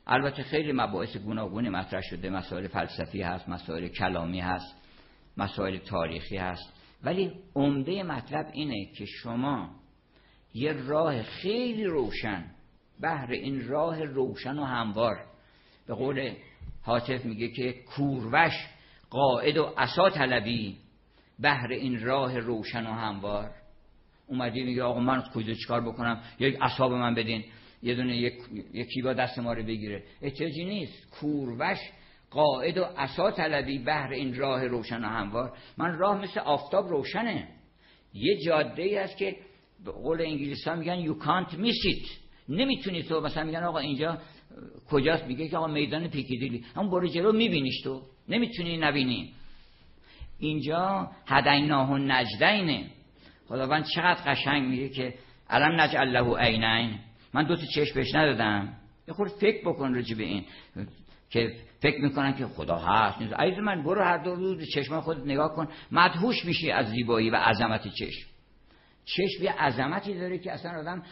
[0.07, 4.75] البته خیلی مباحث گوناگونی مطرح شده مسائل فلسفی هست مسائل کلامی هست
[5.37, 6.82] مسائل تاریخی هست.
[7.03, 9.69] ولی عمده مطلب اینه که شما
[10.53, 12.45] یه راه خیلی روشن
[12.99, 15.25] بهر این راه روشن و هموار.
[15.87, 16.33] به قول
[16.81, 18.53] حاطف میگه که کوروش
[19.09, 20.77] قاعد و اسا طلبی
[21.39, 23.51] بهر این راه روشن و هموار.
[24.27, 27.43] اومدی میگه آقا من کجا چیکار بکنم؟ یک اصاب من بدین.
[27.83, 28.33] یه دونه یک
[28.73, 30.03] یکی با دست ما رو بگیره.
[30.21, 31.09] احتیاجی نیست.
[31.19, 31.77] کوربش
[32.33, 35.53] قاعد و اسا طلبی بهر این راه روشن و هموار.
[35.77, 37.47] من راه مثل آفتاب روشنه.
[38.13, 39.35] یه جاده ای هست که
[39.85, 42.09] به قول انگلیسی ها میگن you can't miss it.
[42.49, 44.17] نمی‌تونی تو مثلا میگن آقا اینجا
[44.89, 46.65] کجاست؟ میگه که آقا میدان پیکیدیلی.
[46.75, 48.01] هم برو جلو میبینیش تو.
[48.29, 49.33] نمی‌تونی نبینی.
[50.39, 52.85] اینجا هدیناه و نجدینه.
[53.47, 55.13] خداوند چقدر قشنگ میگه که
[55.49, 56.99] الان نجعل له عینین.
[57.33, 58.73] من دو تا چشم بهش ندادم.
[59.07, 60.45] یه فکر بکن رجی به این
[61.29, 63.33] که فکر می‌کنن که خدا هست نیست.
[63.33, 65.67] عزیز من برو هر دو روز چشم خود نگاه کن.
[65.91, 68.27] مدهوش میشی از زیبایی و عظمت چشم.
[69.05, 71.03] چشم یه عظمتی داره که اصلا آدم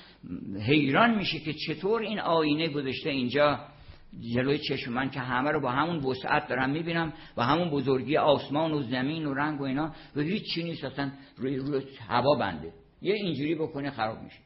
[0.62, 3.60] حیران میشه که چطور این آینه گذاشته اینجا
[4.34, 8.72] جلوی چشم من که همه رو با همون وسعت دارم می‌بینم و همون بزرگی آسمان
[8.72, 12.74] و زمین و رنگ و اینا و هیچ چی نیست اصلا روی, روی هوا بنده.
[13.02, 14.40] یه اینجوری بکنه خراب میشه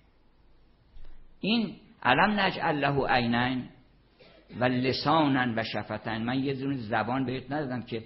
[1.39, 3.69] این علم نجعل له عینین؟
[4.59, 6.23] و لسانن و شفتن.
[6.23, 8.03] من یه دونه زبان بهت ندادم که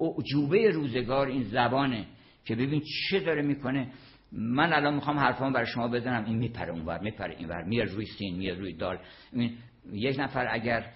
[0.00, 2.06] اعجوبه روزگار این زبانه
[2.44, 3.88] که ببین چه داره می‌کنه.
[4.32, 6.24] من الان می‌خوام حرفان برای شما بزنم.
[6.24, 8.98] این میپره اونور میپره اینور میاد روی سین میاد روی دال.
[9.92, 10.86] یک نفر اگر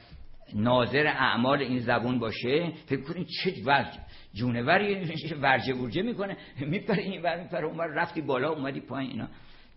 [0.54, 3.98] ناظر اعمال این زبون باشه فکر کنید چه ورج
[4.34, 6.36] جونوری ورجه ورجه می‌کنه.
[6.60, 9.28] میپره این ور میپره اون رفتی بالا اومدی پایین اینا.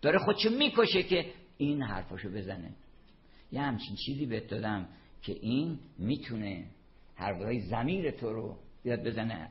[0.01, 1.25] داره خودشو می‌کشه که
[1.57, 2.69] این حرفاشو بزنه.
[3.51, 4.87] یه همچین چیزی بهت دادم
[5.21, 6.65] که این می‌تونه
[7.15, 9.49] حرفای زمیر تو رو بیاد بزنه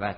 [0.00, 0.14] و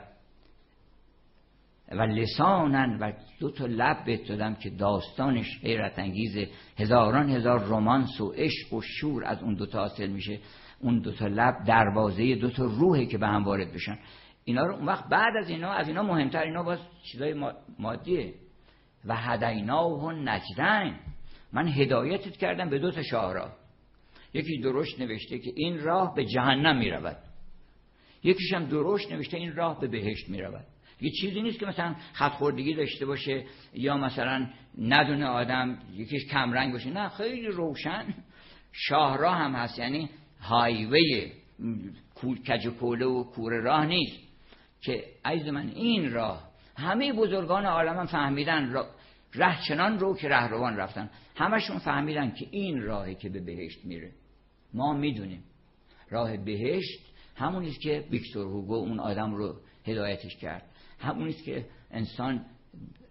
[1.91, 6.49] و لسانن و دو تا لب بهت دادم که داستانش حیرت انگیزه
[6.79, 10.39] هزاران هزار رومانس و عشق و شور از اون دوتا حاصل میشه.
[10.81, 13.99] اون دوتا لب دروازه دو تا روحه که به هم وارد بشن.
[14.45, 16.79] اینا رو اون وقت بعد از اینا از اینا مهمتر اینا باز
[17.13, 17.35] چیزای
[17.79, 18.35] مادیه.
[19.05, 20.95] و هدینا و نجدین
[21.53, 23.57] من هدایتت کردم به دو تا شاهراه
[24.35, 27.17] یکی درشت نوشته که این راه به جهنم می‌رود.
[28.25, 30.65] یکیش هم درشت نوشته این راه به بهشت می‌رود.
[31.01, 33.45] یه چیزی نیست که مثلا خط خوردگی داشته باشه
[33.75, 34.47] یا مثلا
[34.79, 36.91] ندونه آدم یکیش کمرنگ باشه.
[36.91, 38.15] نه خیلی روشن.
[38.73, 41.33] شاهراه هم هست یعنی هایوی
[42.47, 44.27] کج و کوله و کور راه نیست.
[44.81, 48.73] که عیز من این راه همه بزرگان عالم هم فهمیدن
[49.35, 51.11] ره چنان رو که رهروان رفتن.
[51.37, 54.13] همشون فهمیدن که این راهی که به بهشت میره.
[54.75, 55.45] ما می‌دونیم.
[56.11, 57.01] راه بهشت
[57.37, 59.57] همونیست که ویکتور هوگو اون آدم رو
[59.87, 60.63] هدایتش کرد.
[60.99, 62.45] همونیست که انسان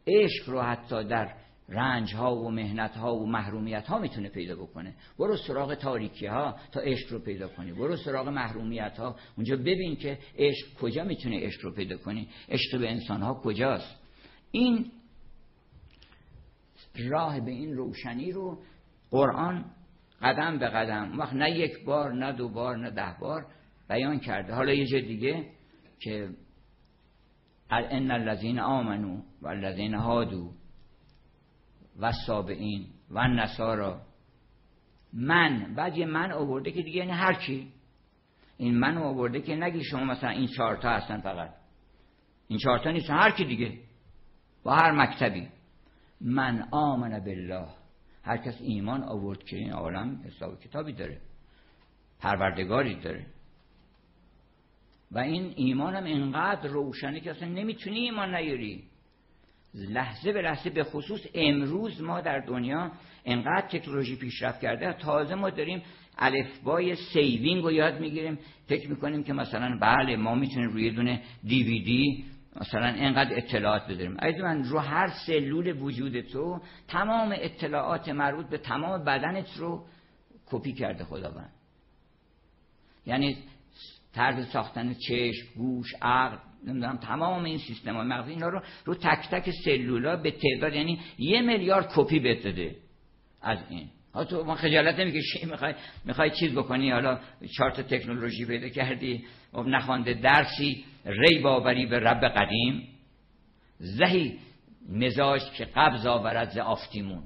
[0.07, 1.33] عشق رو حتی در
[1.69, 4.93] رنج ها و مهنت ها و محرومیت ها می‌تونه پیدا بکنه.
[5.19, 7.71] برو سراغ تاریکی ها تا عشق رو پیدا کنی.
[7.71, 12.27] برو سراغ محرومیت ها اونجا ببین که عشق کجا می‌تونه عشق رو پیدا کنی.
[12.49, 13.95] عشق به انسان ها کجاست.
[14.51, 14.91] این
[16.99, 18.63] راه به این روشنی رو
[19.11, 19.65] قرآن
[20.21, 23.45] قدم به قدم وقت نه یک بار نه دو بار نه ده بار
[23.89, 24.53] بیان کرده.
[24.53, 25.45] حالا یه جای دیگه
[25.99, 26.29] که
[27.69, 30.51] ان الذين آمنو و الذين هادو
[31.99, 34.01] و سابعین و نصارا
[35.13, 37.71] من بعد یه من آورده که دیگه یعنی هر کی.
[38.57, 41.49] این من آورده که نگی شما مثلا این چهارتا هستن فقط.
[42.47, 43.79] این چهارتا نیستن هر کی دیگه.
[44.63, 45.47] با هر مکتبی.
[46.21, 47.67] من آمن بالله.
[48.23, 51.17] هر کس ایمان آورد که این عالم حساب کتابی داره.
[52.19, 53.25] پروردگاری داره.
[55.11, 58.83] و این ایمان هم اینقدر روشنه که اصلا نمی‌تونی ایمان نیاری.
[59.73, 62.91] لحظه به لحظه به خصوص امروز ما در دنیا
[63.25, 65.81] انقدر تکنولوژی پیشرفت کرده تازه ما داریم
[66.17, 68.39] الفبای saving رو یاد می‌گیریم.
[68.67, 72.25] فکر می‌کنیم که مثلا بله ما می‌تونیم روی دونه دیویدی
[72.61, 79.03] مثلا اینقدر اطلاعات بذاریم من رو هر سلول وجود تو تمام اطلاعات مربوط به تمام
[79.03, 79.85] بدنت رو
[80.45, 81.53] کپی کرده خداوند.
[83.05, 83.37] یعنی
[84.13, 86.37] طرز ساختن چشم گوش عقل
[86.67, 90.99] نمی‌دونم تمام این سیستم های مغزی اینا رو رو تک تک سلولا به تعداد یعنی
[91.17, 92.75] یه میلیارد کپی بده
[93.41, 93.89] از این.
[94.15, 95.45] ها تو ما خجالت نمی‌کشی.
[95.51, 95.73] می‌خوای
[96.05, 97.19] می‌خوای چیز بکنی؟ حالا
[97.57, 99.25] چارت تکنولوژی پیدا کردی.
[99.53, 100.85] و نخوانده درسی.
[101.05, 102.87] ری باوری به رب قدیم.
[103.77, 104.39] زهی
[104.89, 107.23] مزاج که قبض آورد ز آفتیمون.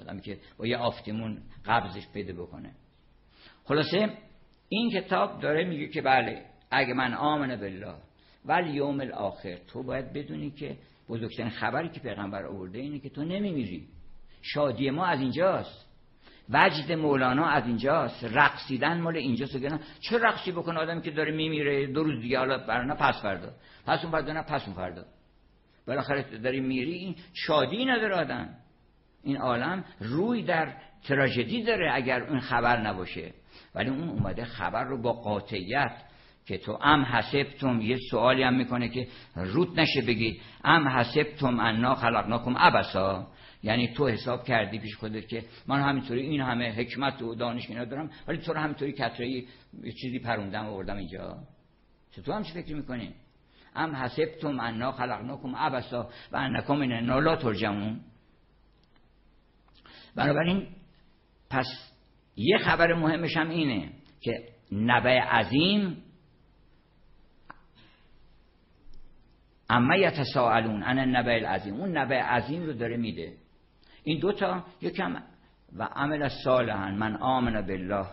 [0.00, 2.70] آدم که با یه آفتیمون قبضش پیدا بکنه.
[3.64, 4.08] خلاصه
[4.68, 7.94] این کتاب داره میگه که بله اگه من آمنه بالله
[8.44, 10.76] ولی یوم الاخر تو باید بدونی که
[11.08, 13.88] بزرگترین خبری که پیغمبر آورده اینه که تو نمیمیری.
[14.42, 15.91] شادی ما از اینجاست.
[16.52, 18.24] وجد مولانا از اینجاست.
[18.24, 19.56] رقصیدن مال اینجاست.
[19.56, 23.50] گفتن چه رقصی بکنه آدمی که داره میمیره؟ دو روز دیگه حالا برنا پس فردا.
[23.86, 25.04] پس اون فردا نه پس اون فردا.
[25.86, 28.48] بالاخره داری میری این شادی نداره آدم.
[29.22, 30.72] این عالم روی در
[31.08, 33.32] تراژدی داره اگر اون خبر نباشه.
[33.74, 35.92] ولی اون اومده خبر رو با قاطعیت
[36.46, 41.94] که تو ام حسبتم یه سوالی هم می‌کنه که روت نشه بگی ام حسبتم انا
[41.94, 43.26] خلقناکم ابسا
[43.62, 47.84] یعنی تو حساب کردی پیش خودت که من همینطوری این همه حکمت و دانش اینا
[47.84, 51.38] دارم ولی تو رو همینطوری کتره یه چیزی پروندم و آوردم اینجا.
[52.10, 53.14] چطور هم چی فکر می‌کنی؟
[53.74, 58.00] ام حسبتم انا خلقناکم ابسا و انکم این لا ترجمون
[60.16, 60.66] بنابراین
[61.50, 61.66] پس
[62.36, 66.02] یه خبر مهمش هم اینه که نبع عظیم
[69.70, 71.74] اما یتساءلون عن النبع العظیم.
[71.74, 73.32] اون نبع عظیم رو داره میده.
[74.04, 75.22] این دوتا یکم
[75.76, 76.90] و عمل صالحا.
[76.90, 78.06] من آمن بالله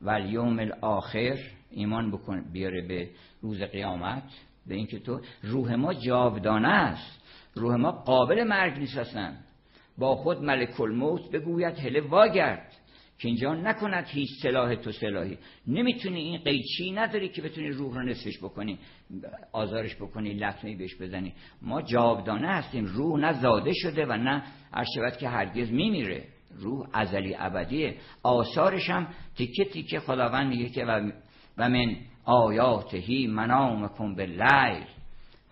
[0.00, 1.38] و الیوم الاخر.
[1.70, 3.10] ایمان بکن بیاره به
[3.42, 4.22] روز قیامت.
[4.66, 7.22] به اینکه تو روح ما جاودانه است.
[7.54, 9.16] روح ما قابل مرگ نیست
[9.98, 12.73] با خود ملک الموت بگوید هله واگرد.
[13.18, 15.38] که اینجا نکند هیچ سلاح تو سلاحی.
[15.66, 18.78] نمی‌تونی این قیچی نداری که بتونی روح رو نصفش بکنی
[19.52, 21.32] آزارش بکنی لطمه بهش بزنی.
[21.62, 22.84] ما جاودانه هستیم.
[22.84, 24.42] روح نه زاده شده و نه
[24.72, 26.24] عرشبت که هرگز میمیره.
[26.50, 27.96] روح ازلی ابدیه.
[28.22, 30.84] آثارش هم تیکه تیکه خداوند میگه که
[31.58, 34.84] و من آیاتهی منامکم به لیل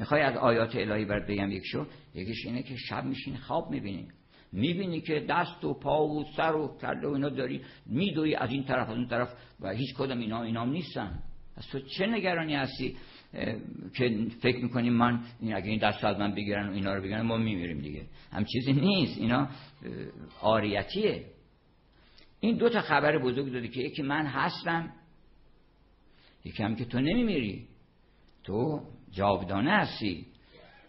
[0.00, 4.08] می‌خوای از آیات الهی برات بگم یک شو؟ یکیش اینه که شب میشین خواب می‌بینی.
[4.52, 8.64] می‌بینی که دست و پا و سر و کله و اینا داری میدوی از این
[8.64, 11.22] طرف از اون طرف و هیچ کدام اینا اینام نیستن.
[11.56, 12.96] از تو چه نگرانی هستی؟
[13.96, 17.36] که فکر می‌کنیم من اگه این دست از من بگیرن و اینا رو بگیرن ما
[17.36, 18.02] میمیریم دیگه.
[18.32, 19.20] هم چیزی نیست.
[19.20, 19.48] اینا
[20.40, 21.24] آریتیه.
[22.40, 24.92] این دو تا خبر بزرگ داده که یکی من هستم
[26.44, 27.66] یکی هم که تو نمیمیری.
[28.44, 28.80] تو
[29.10, 30.26] جاودانه هستی.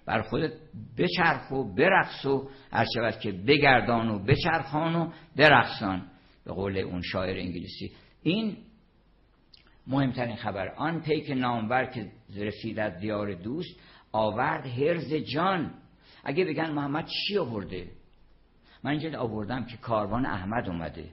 [0.05, 0.53] بر خودت
[0.97, 6.07] بچرخ و برقص و هر شود که بگردان و بچرخان و برقصان
[6.45, 7.91] به قول اون شاعر انگلیسی.
[8.23, 8.57] این
[9.87, 10.67] مهمترین خبر.
[10.67, 13.79] آن پیک نامور که رسید از دیار دوست
[14.11, 15.73] آورد هرز جان.
[16.23, 17.87] اگه بگن محمد چی آورده؟
[18.83, 21.09] من اینجا آوردم که کاروان احمد اومده.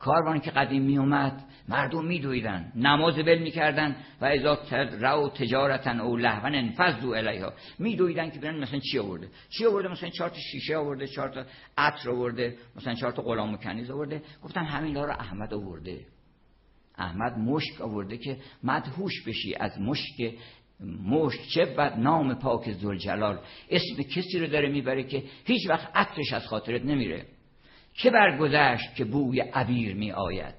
[0.00, 4.58] کاروانی که قدیم می اومد مردم می دویدن نماز بل می کردن و ازا
[5.00, 9.28] رو تجارتن او لحون انفضدو الیها می دویدن که برن مثلا چی آورده.
[9.50, 11.44] چی آورده؟ مثلا چهار تا شیشه آورده چهار تا
[11.78, 14.22] عطر آورده مثلا چهار تا غلام و کنیز آورده.
[14.42, 16.00] گفتن همین رو احمد آورده.
[16.98, 20.34] احمد مشک آورده که مدهوش بشی از مشک
[21.04, 23.38] مشک چه بد نام پاک زلجلال
[23.70, 27.26] اسم کسی رو داره می‌بره که هیچ وقت عطرش از خاطرت نمیره.
[27.94, 30.54] که برگذشت که بوی عبیر می آید؟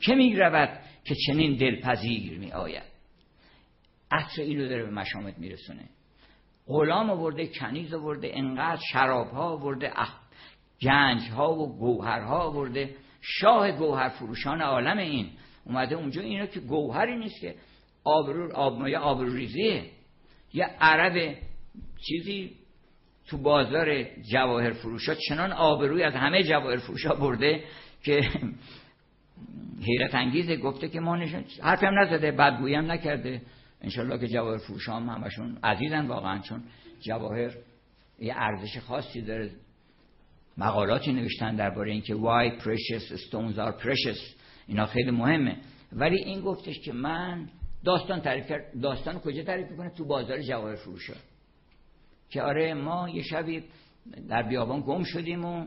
[0.00, 2.94] که می رود که چنین دلپذیر می آید؟
[4.10, 5.88] عطر اینو داره به مشامت میرسونه.
[6.66, 9.92] غلام آورده کنیز آورده انقدر شراب ها آورده
[10.82, 12.96] گنج ها و گوهر ها آورده.
[13.20, 15.30] شاه گوهر فروشان عالم این.
[15.64, 17.54] اومده اونجا اینا که گوهری نیست که
[18.04, 19.90] آبرو آب آبرو ریزیه
[20.54, 21.36] یه عرب
[22.06, 22.56] چیزی
[23.26, 27.64] تو بازار جواهر فروشا چنان آبروی از همه جواهر فروشا برده
[28.02, 28.30] که
[29.82, 30.56] حیرت انگیزه.
[30.56, 33.42] گفته که ما نشون حرفی هم نزده بدگویی هم نکرده.
[33.80, 36.62] انشالله که جواهر فروش هم همشون عزیزن واقعا چون
[37.00, 37.50] جواهر
[38.18, 39.50] یه ارزش خاصی داره.
[40.58, 44.18] مقالاتی نوشتن درباره اینکه why precious stones are precious.
[44.66, 45.56] اینا خیلی مهمه.
[45.92, 47.48] ولی این گفتش که من
[47.84, 51.10] داستان تعریف کرد داستان کجا تعریف کنه تو بازار جواهر فروش
[52.34, 53.62] که آره ما یه شبی
[54.28, 55.66] در بیابان گم شدیم و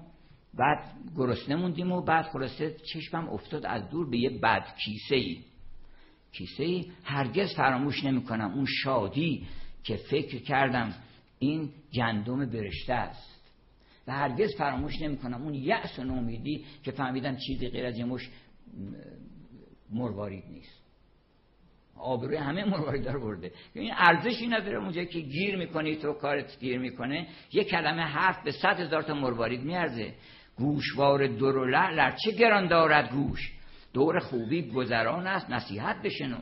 [0.53, 5.37] بعد گرسنه موندیم و بعد خلاصه چشمم افتاد از دور به یه بد کیسه ای
[6.31, 8.53] کیسه ای هرگز فراموش نمی‌کنم.
[8.53, 9.47] اون شادی
[9.83, 10.93] که فکر کردم
[11.39, 13.51] این گندم برشته است.
[14.07, 15.41] و هرگز فراموش نمی‌کنم.
[15.43, 18.29] اون یأس و نومیدی که فهمیدم چیزی غیر از یه مش
[19.91, 20.86] مروارید نیست.
[21.99, 23.51] آبروی همه مروارید دار برده.
[23.73, 27.27] این ارزشی نداره اونجا که گیر می‌کنی تو کارت گیر می‌کنه.
[27.53, 30.13] یه کلمه حرف به صد هزار تا مروارید میارزه.
[30.55, 33.53] گوشوار دور و لعلر چه گران دارد گوش؟
[33.93, 36.37] دور خوبی گذران است نصیحت بشنو.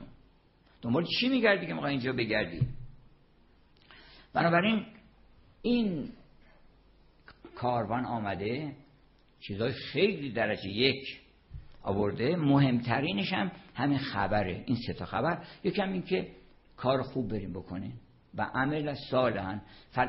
[0.81, 2.61] دنبال چی میگردی که می‌خوای اینجا بگردی؟
[4.33, 4.85] بنابراین
[5.61, 6.09] این
[7.55, 8.75] کاروان آمده
[9.39, 11.24] چیزای خیلی درجه یک
[11.85, 12.35] آورده.
[12.35, 14.63] مهمترینش هم همین خبره.
[14.65, 15.43] این سه تا خبر.
[15.63, 16.27] یکم این که
[16.77, 17.93] کار خوب بریم بکنین
[18.33, 19.59] و عمل صالحا.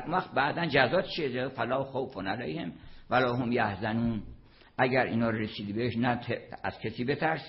[0.07, 2.71] وقت بعدا جزات چیه؟ فلا خوف علیهم
[3.09, 4.23] ولا هم یحزنون.
[4.77, 6.19] اگر اینا رو رسیدی بهش نه
[6.63, 7.41] از کسی بترس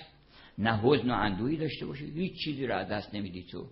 [0.57, 2.05] نه حزن و اندوهی داشته باشی.
[2.05, 3.67] هیچ چیزی رو از دست نمیدی تو.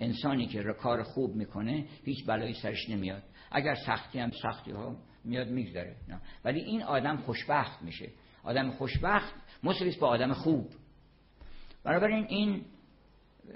[0.00, 3.22] انسانی که کار خوب می‌کنه هیچ بلایی سرش نمیاد.
[3.50, 5.96] اگر سختی هم سختی ها میاد میگذره.
[6.44, 8.08] ولی این آدم خوشبخت میشه.
[8.44, 10.68] آدم خوشبخت مسلیس با آدم خوب.
[11.84, 12.64] بنابراین این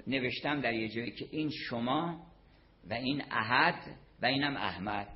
[0.07, 2.27] نوشتم در یه جایی که این شما
[2.89, 5.07] و این احد و اینم احمد.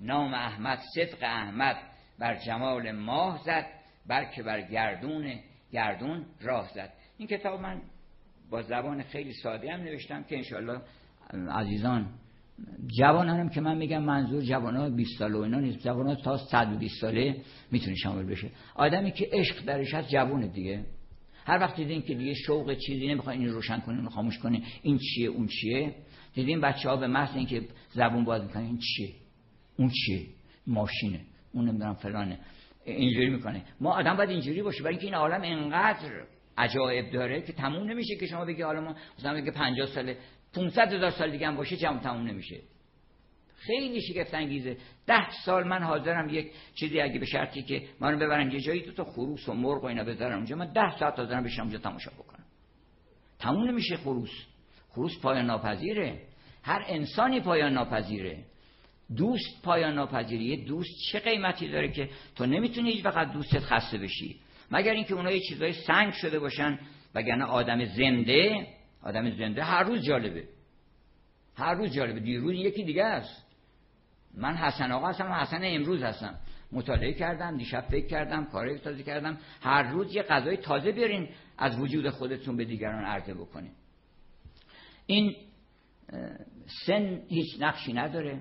[0.00, 1.76] نام احمد صدق احمد
[2.18, 3.66] بر جمال ماه زد
[4.06, 5.40] بلکه بر گردون
[5.72, 6.92] گردون راه زد.
[7.18, 7.82] این کتاب من
[8.50, 10.80] با زبان خیلی ساده هم نوشتم که انشاءالله
[11.50, 12.14] عزیزان
[12.98, 15.78] جوانانم که من میگم منظور جوان ها 20 ساله و اینا نیست.
[15.78, 17.36] جوان ها تا 120 ساله
[17.70, 18.50] می‌تونه شامل بشه.
[18.74, 20.84] آدمی که عشق درش هست جوونه دیگه.
[21.46, 24.98] هر وقت دیدین که دیگه شوق چیزی نمی‌خواد این روشن کنین و خاموش کنین این
[24.98, 25.94] چیه اون چیه؟
[26.34, 29.10] دیدین بچه ها به محض اینکه زبون باز می‌کنن این چیه؟
[29.76, 30.26] اون چیه؟
[30.66, 31.20] ماشینه.
[31.52, 32.38] اون نمی‌دونم فلانه.
[32.84, 33.62] اینجوری می‌کنه.
[33.80, 36.24] ما آدم باید اینجوری باشه برای اینکه این عالم انقدر
[36.60, 40.16] عجایب داره که تموم نمیشه که شما بگی حالا ما مثلا بگی 50 ساله
[40.54, 42.60] 500 هزار سال دیگه هم باشه جمع تموم نمیشه.
[43.56, 44.76] خیلی شگفت انگیزه.
[45.06, 48.92] ده سال من حاضرم یک چیزی اگه به شرطی که منو ببرن یه جایی تو
[48.92, 52.10] تا خروس و مرغ و اینا بذارن اونجا من ده ساعت حاضرم بشم اونجا تماشا
[52.10, 52.44] بکنم.
[53.38, 54.30] تموم نمیشه خروس.
[54.88, 56.20] خروس پایان ناپذیره.
[56.62, 58.44] هر انسانی پایان ناپذیره.
[59.16, 64.40] دوست پایان ناپذیری دوست چه قیمتی داره که تو نمی‌تونی هیچ وقت دوستت خسته بشی؟
[64.70, 66.78] مگر اینکه اونها یه چیزای سنگ شده باشن
[67.14, 68.66] وگرنه آدم زنده
[69.02, 70.44] آدم زنده هر روز جالبه.
[71.56, 72.20] هر روز جالبه.
[72.20, 73.46] دیروز یکی دیگه است.
[74.34, 76.34] من حسن آقا هستم حسن امروز هستم.
[76.72, 79.38] مطالعه کردم دیشب فکر کردم کارهای تازه کردم.
[79.60, 83.72] هر روز یه غذای تازه بیارین از وجود خودتون به دیگران عرضه بکنین.
[85.06, 85.36] این
[86.86, 88.40] سن هیچ نقشی نداره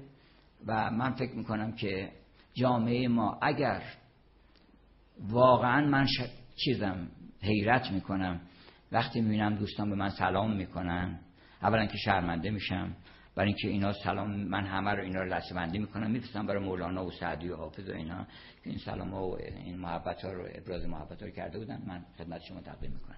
[0.65, 2.11] و من فکر می‌کنم که
[2.53, 3.83] جامعه ما اگر
[5.27, 6.07] واقعا من
[6.55, 7.07] چیزم
[7.41, 8.41] حیرت می‌کنم.
[8.91, 11.19] وقتی می‌بینم دوستان به من سلام می‌کنن
[11.61, 12.95] اولا که شرمنده میشم.
[13.35, 17.11] برای اینکه اینا سلام من همه رو اینا رو لسبندی می‌کنم میفرستم برای مولانا و
[17.11, 18.23] سعدی و حافظ و اینا
[18.63, 22.05] که این سلام و این محبت ها رو ابراز محبت ها رو کرده بودن من
[22.17, 23.17] خدمت شما تقدیم می‌کنم.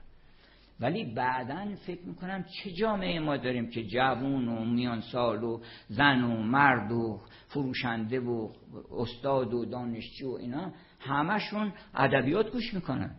[0.80, 6.24] ولی بعدا فکر می‌کنم چه جامعه ما داریم که جوون و میان سال و زن
[6.24, 8.50] و مرد و فروشنده و
[8.92, 13.16] استاد و دانشجو و اینا همشون ادبیات گوش می‌کنن.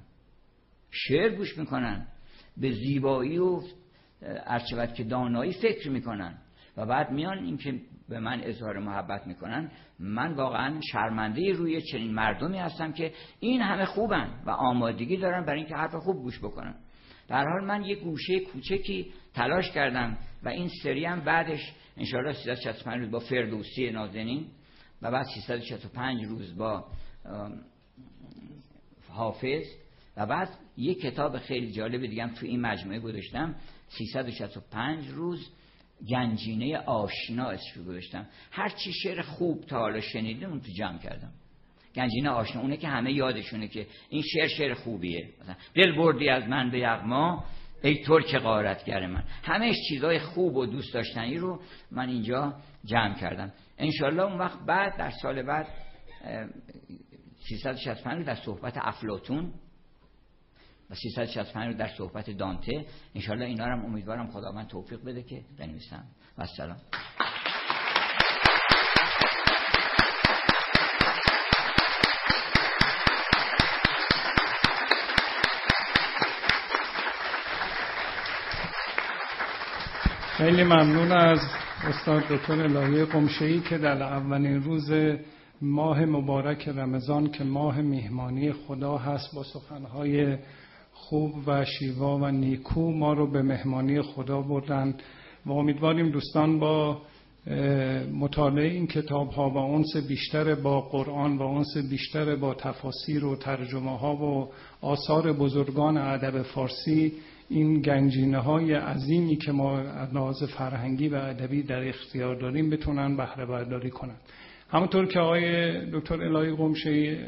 [0.90, 2.06] شعر گوش می‌کنن.
[2.56, 3.60] به زیبایی و
[4.46, 6.38] ارچوت که دانایی فکر می‌کنن.
[6.76, 12.14] و بعد میان این که به من اظهار محبت می‌کنن من واقعا شرمنده روی چنین
[12.14, 16.74] مردمی هستم که این همه خوبن و آمادگی دارن برای اینکه حرف خوب گوش بکنن.
[17.28, 23.00] در حال من یه گوشه کوچکی تلاش کردم و این سری هم بعدش انشاءالله 365
[23.00, 24.46] روز با فردوسی نازنین
[25.02, 26.84] و بعد 365 روز با
[29.12, 29.64] حافظ.
[30.16, 33.54] و بعد یه کتاب خیلی جالب دیگه تو این مجموعه گذاشتم
[33.88, 35.50] 365 روز
[36.10, 38.26] گنجینه آشنا اسمش گذاشتم.
[38.50, 41.32] هر چی شعر خوب تا حالا شنیدیم اون تو جمع کردم.
[41.94, 45.28] گنجینه آشنا اونه که همه یادشونه که این شعر شعر خوبیه.
[45.40, 47.44] مثلا دل بردی از من به یغما
[47.82, 49.24] ای ترک غارتگر من.
[49.42, 51.60] همه چیزای خوب و دوست داشتنی رو
[51.90, 52.54] من اینجا
[52.84, 53.52] جمع کردم.
[53.78, 55.66] انشالله اون وقت بعد در سال بعد
[57.48, 59.52] 365 در صحبت افلاتون
[60.90, 62.86] و 365 در صحبت دانته.
[63.14, 66.04] انشالله اینا رو امیدوارم خدا من توفیق بده که بنویسم
[66.38, 66.76] و السلام.
[80.36, 81.38] خیلی ممنون از
[81.84, 84.92] استاد دکتر الهی قمشه‌ای که در اولین روز
[85.62, 90.36] ماه مبارک رمضان که ماه میهمانی خدا هست با سخنهای
[90.92, 94.94] خوب و شیوا و نیکو ما رو به مهمانی خدا بردن
[95.46, 97.02] و امیدواریم دوستان با
[98.20, 103.36] مطالعه این کتاب ها و اونس بیشتر با قرآن و اونس بیشتر با تفاسیر و
[103.36, 104.48] ترجمه ها و
[104.80, 107.12] آثار بزرگان ادب فارسی
[107.48, 109.78] این گنجینه های عظیمی که ما
[110.28, 114.16] از فرهنگی و ادبی در اختیار داریم بتونن بهره برداری کنن.
[114.72, 117.18] همونطور که آقای دکتر الهی قمشی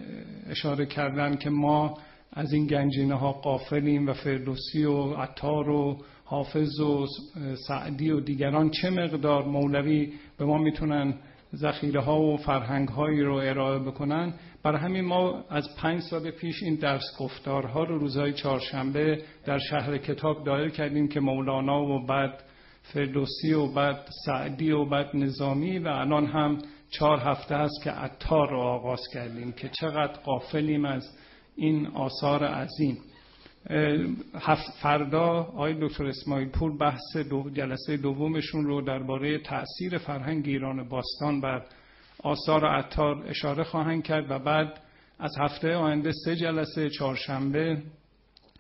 [0.51, 1.99] اشاره کردن که ما
[2.33, 7.07] از این گنجینه ها قافلیم و فردوسی و عطار و حافظ و
[7.69, 11.15] سعدی و دیگران چه مقدار مولوی به ما می‌تونن
[11.55, 16.63] ذخیره ها و فرهنگ هایی رو ارائه بکنن؟ برای همین ما از پنج سال پیش
[16.63, 22.43] این درس گفتارها رو روزهای چهارشنبه در شهر کتاب دایر کردیم که مولانا و بعد
[22.83, 26.59] فردوسی و بعد سعدی و بعد نظامی و الان هم
[26.99, 31.17] چهار هفته است که عطار رو آغاز کردیم که چقدر قافلیم از
[31.57, 32.99] این آثار عظیم.
[34.83, 41.41] فردا آقای دکتر اسماعیل پور بحث دو جلسه دومشون رو درباره تاثیر فرهنگ ایران باستان
[41.41, 41.65] بر
[42.23, 44.81] آثار عطار اشاره خواهند کرد و بعد
[45.19, 47.83] از هفته آینده سه جلسه چهارشنبه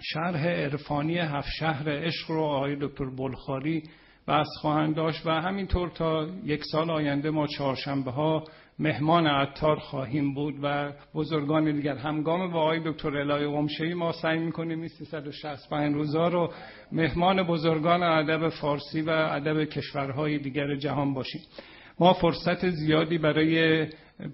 [0.02, 3.82] شرح عرفانی هفت شهر عشق رو آقای دکتر بلخاری
[4.26, 8.44] بحث خواهند داشت و همینطور تا یک سال آینده ما چهارشنبه ها
[8.78, 14.38] مهمان عطار خواهیم بود و بزرگان دیگر همگام با آقای دکتر الهی قمشهی ما سعی
[14.38, 16.52] می‌کنیم این 365 روزا رو
[16.92, 21.40] مهمان بزرگان ادب فارسی و ادب کشورهای دیگر جهان باشیم.
[22.00, 23.86] ما فرصت زیادی برای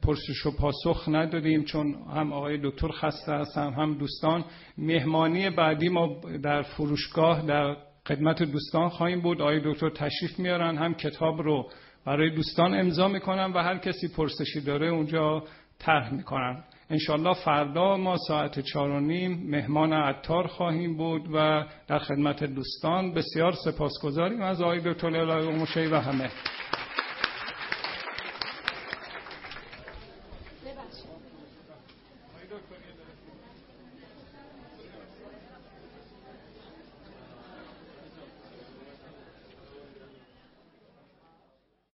[0.02, 4.44] پرسش و پاسخ ندادیم چون هم آقای دکتر خسته هستن هم دوستان.
[4.78, 7.76] مهمانی بعدی ما در فروشگاه در
[8.10, 9.40] خدمت دوستان خواهیم بود.
[9.40, 11.70] آقای دکتر تشریف میارن هم کتاب رو
[12.06, 15.44] برای دوستان امضا می‌کنن و هر کسی پرسشی داره اونجا
[15.78, 21.98] طرح می‌کنن انشالله فردا ما ساعت چار و نیم مهمان عطار خواهیم بود و در
[21.98, 26.30] خدمت دوستان بسیار سپاسگزاریم از آقای دکتر الهی و همه.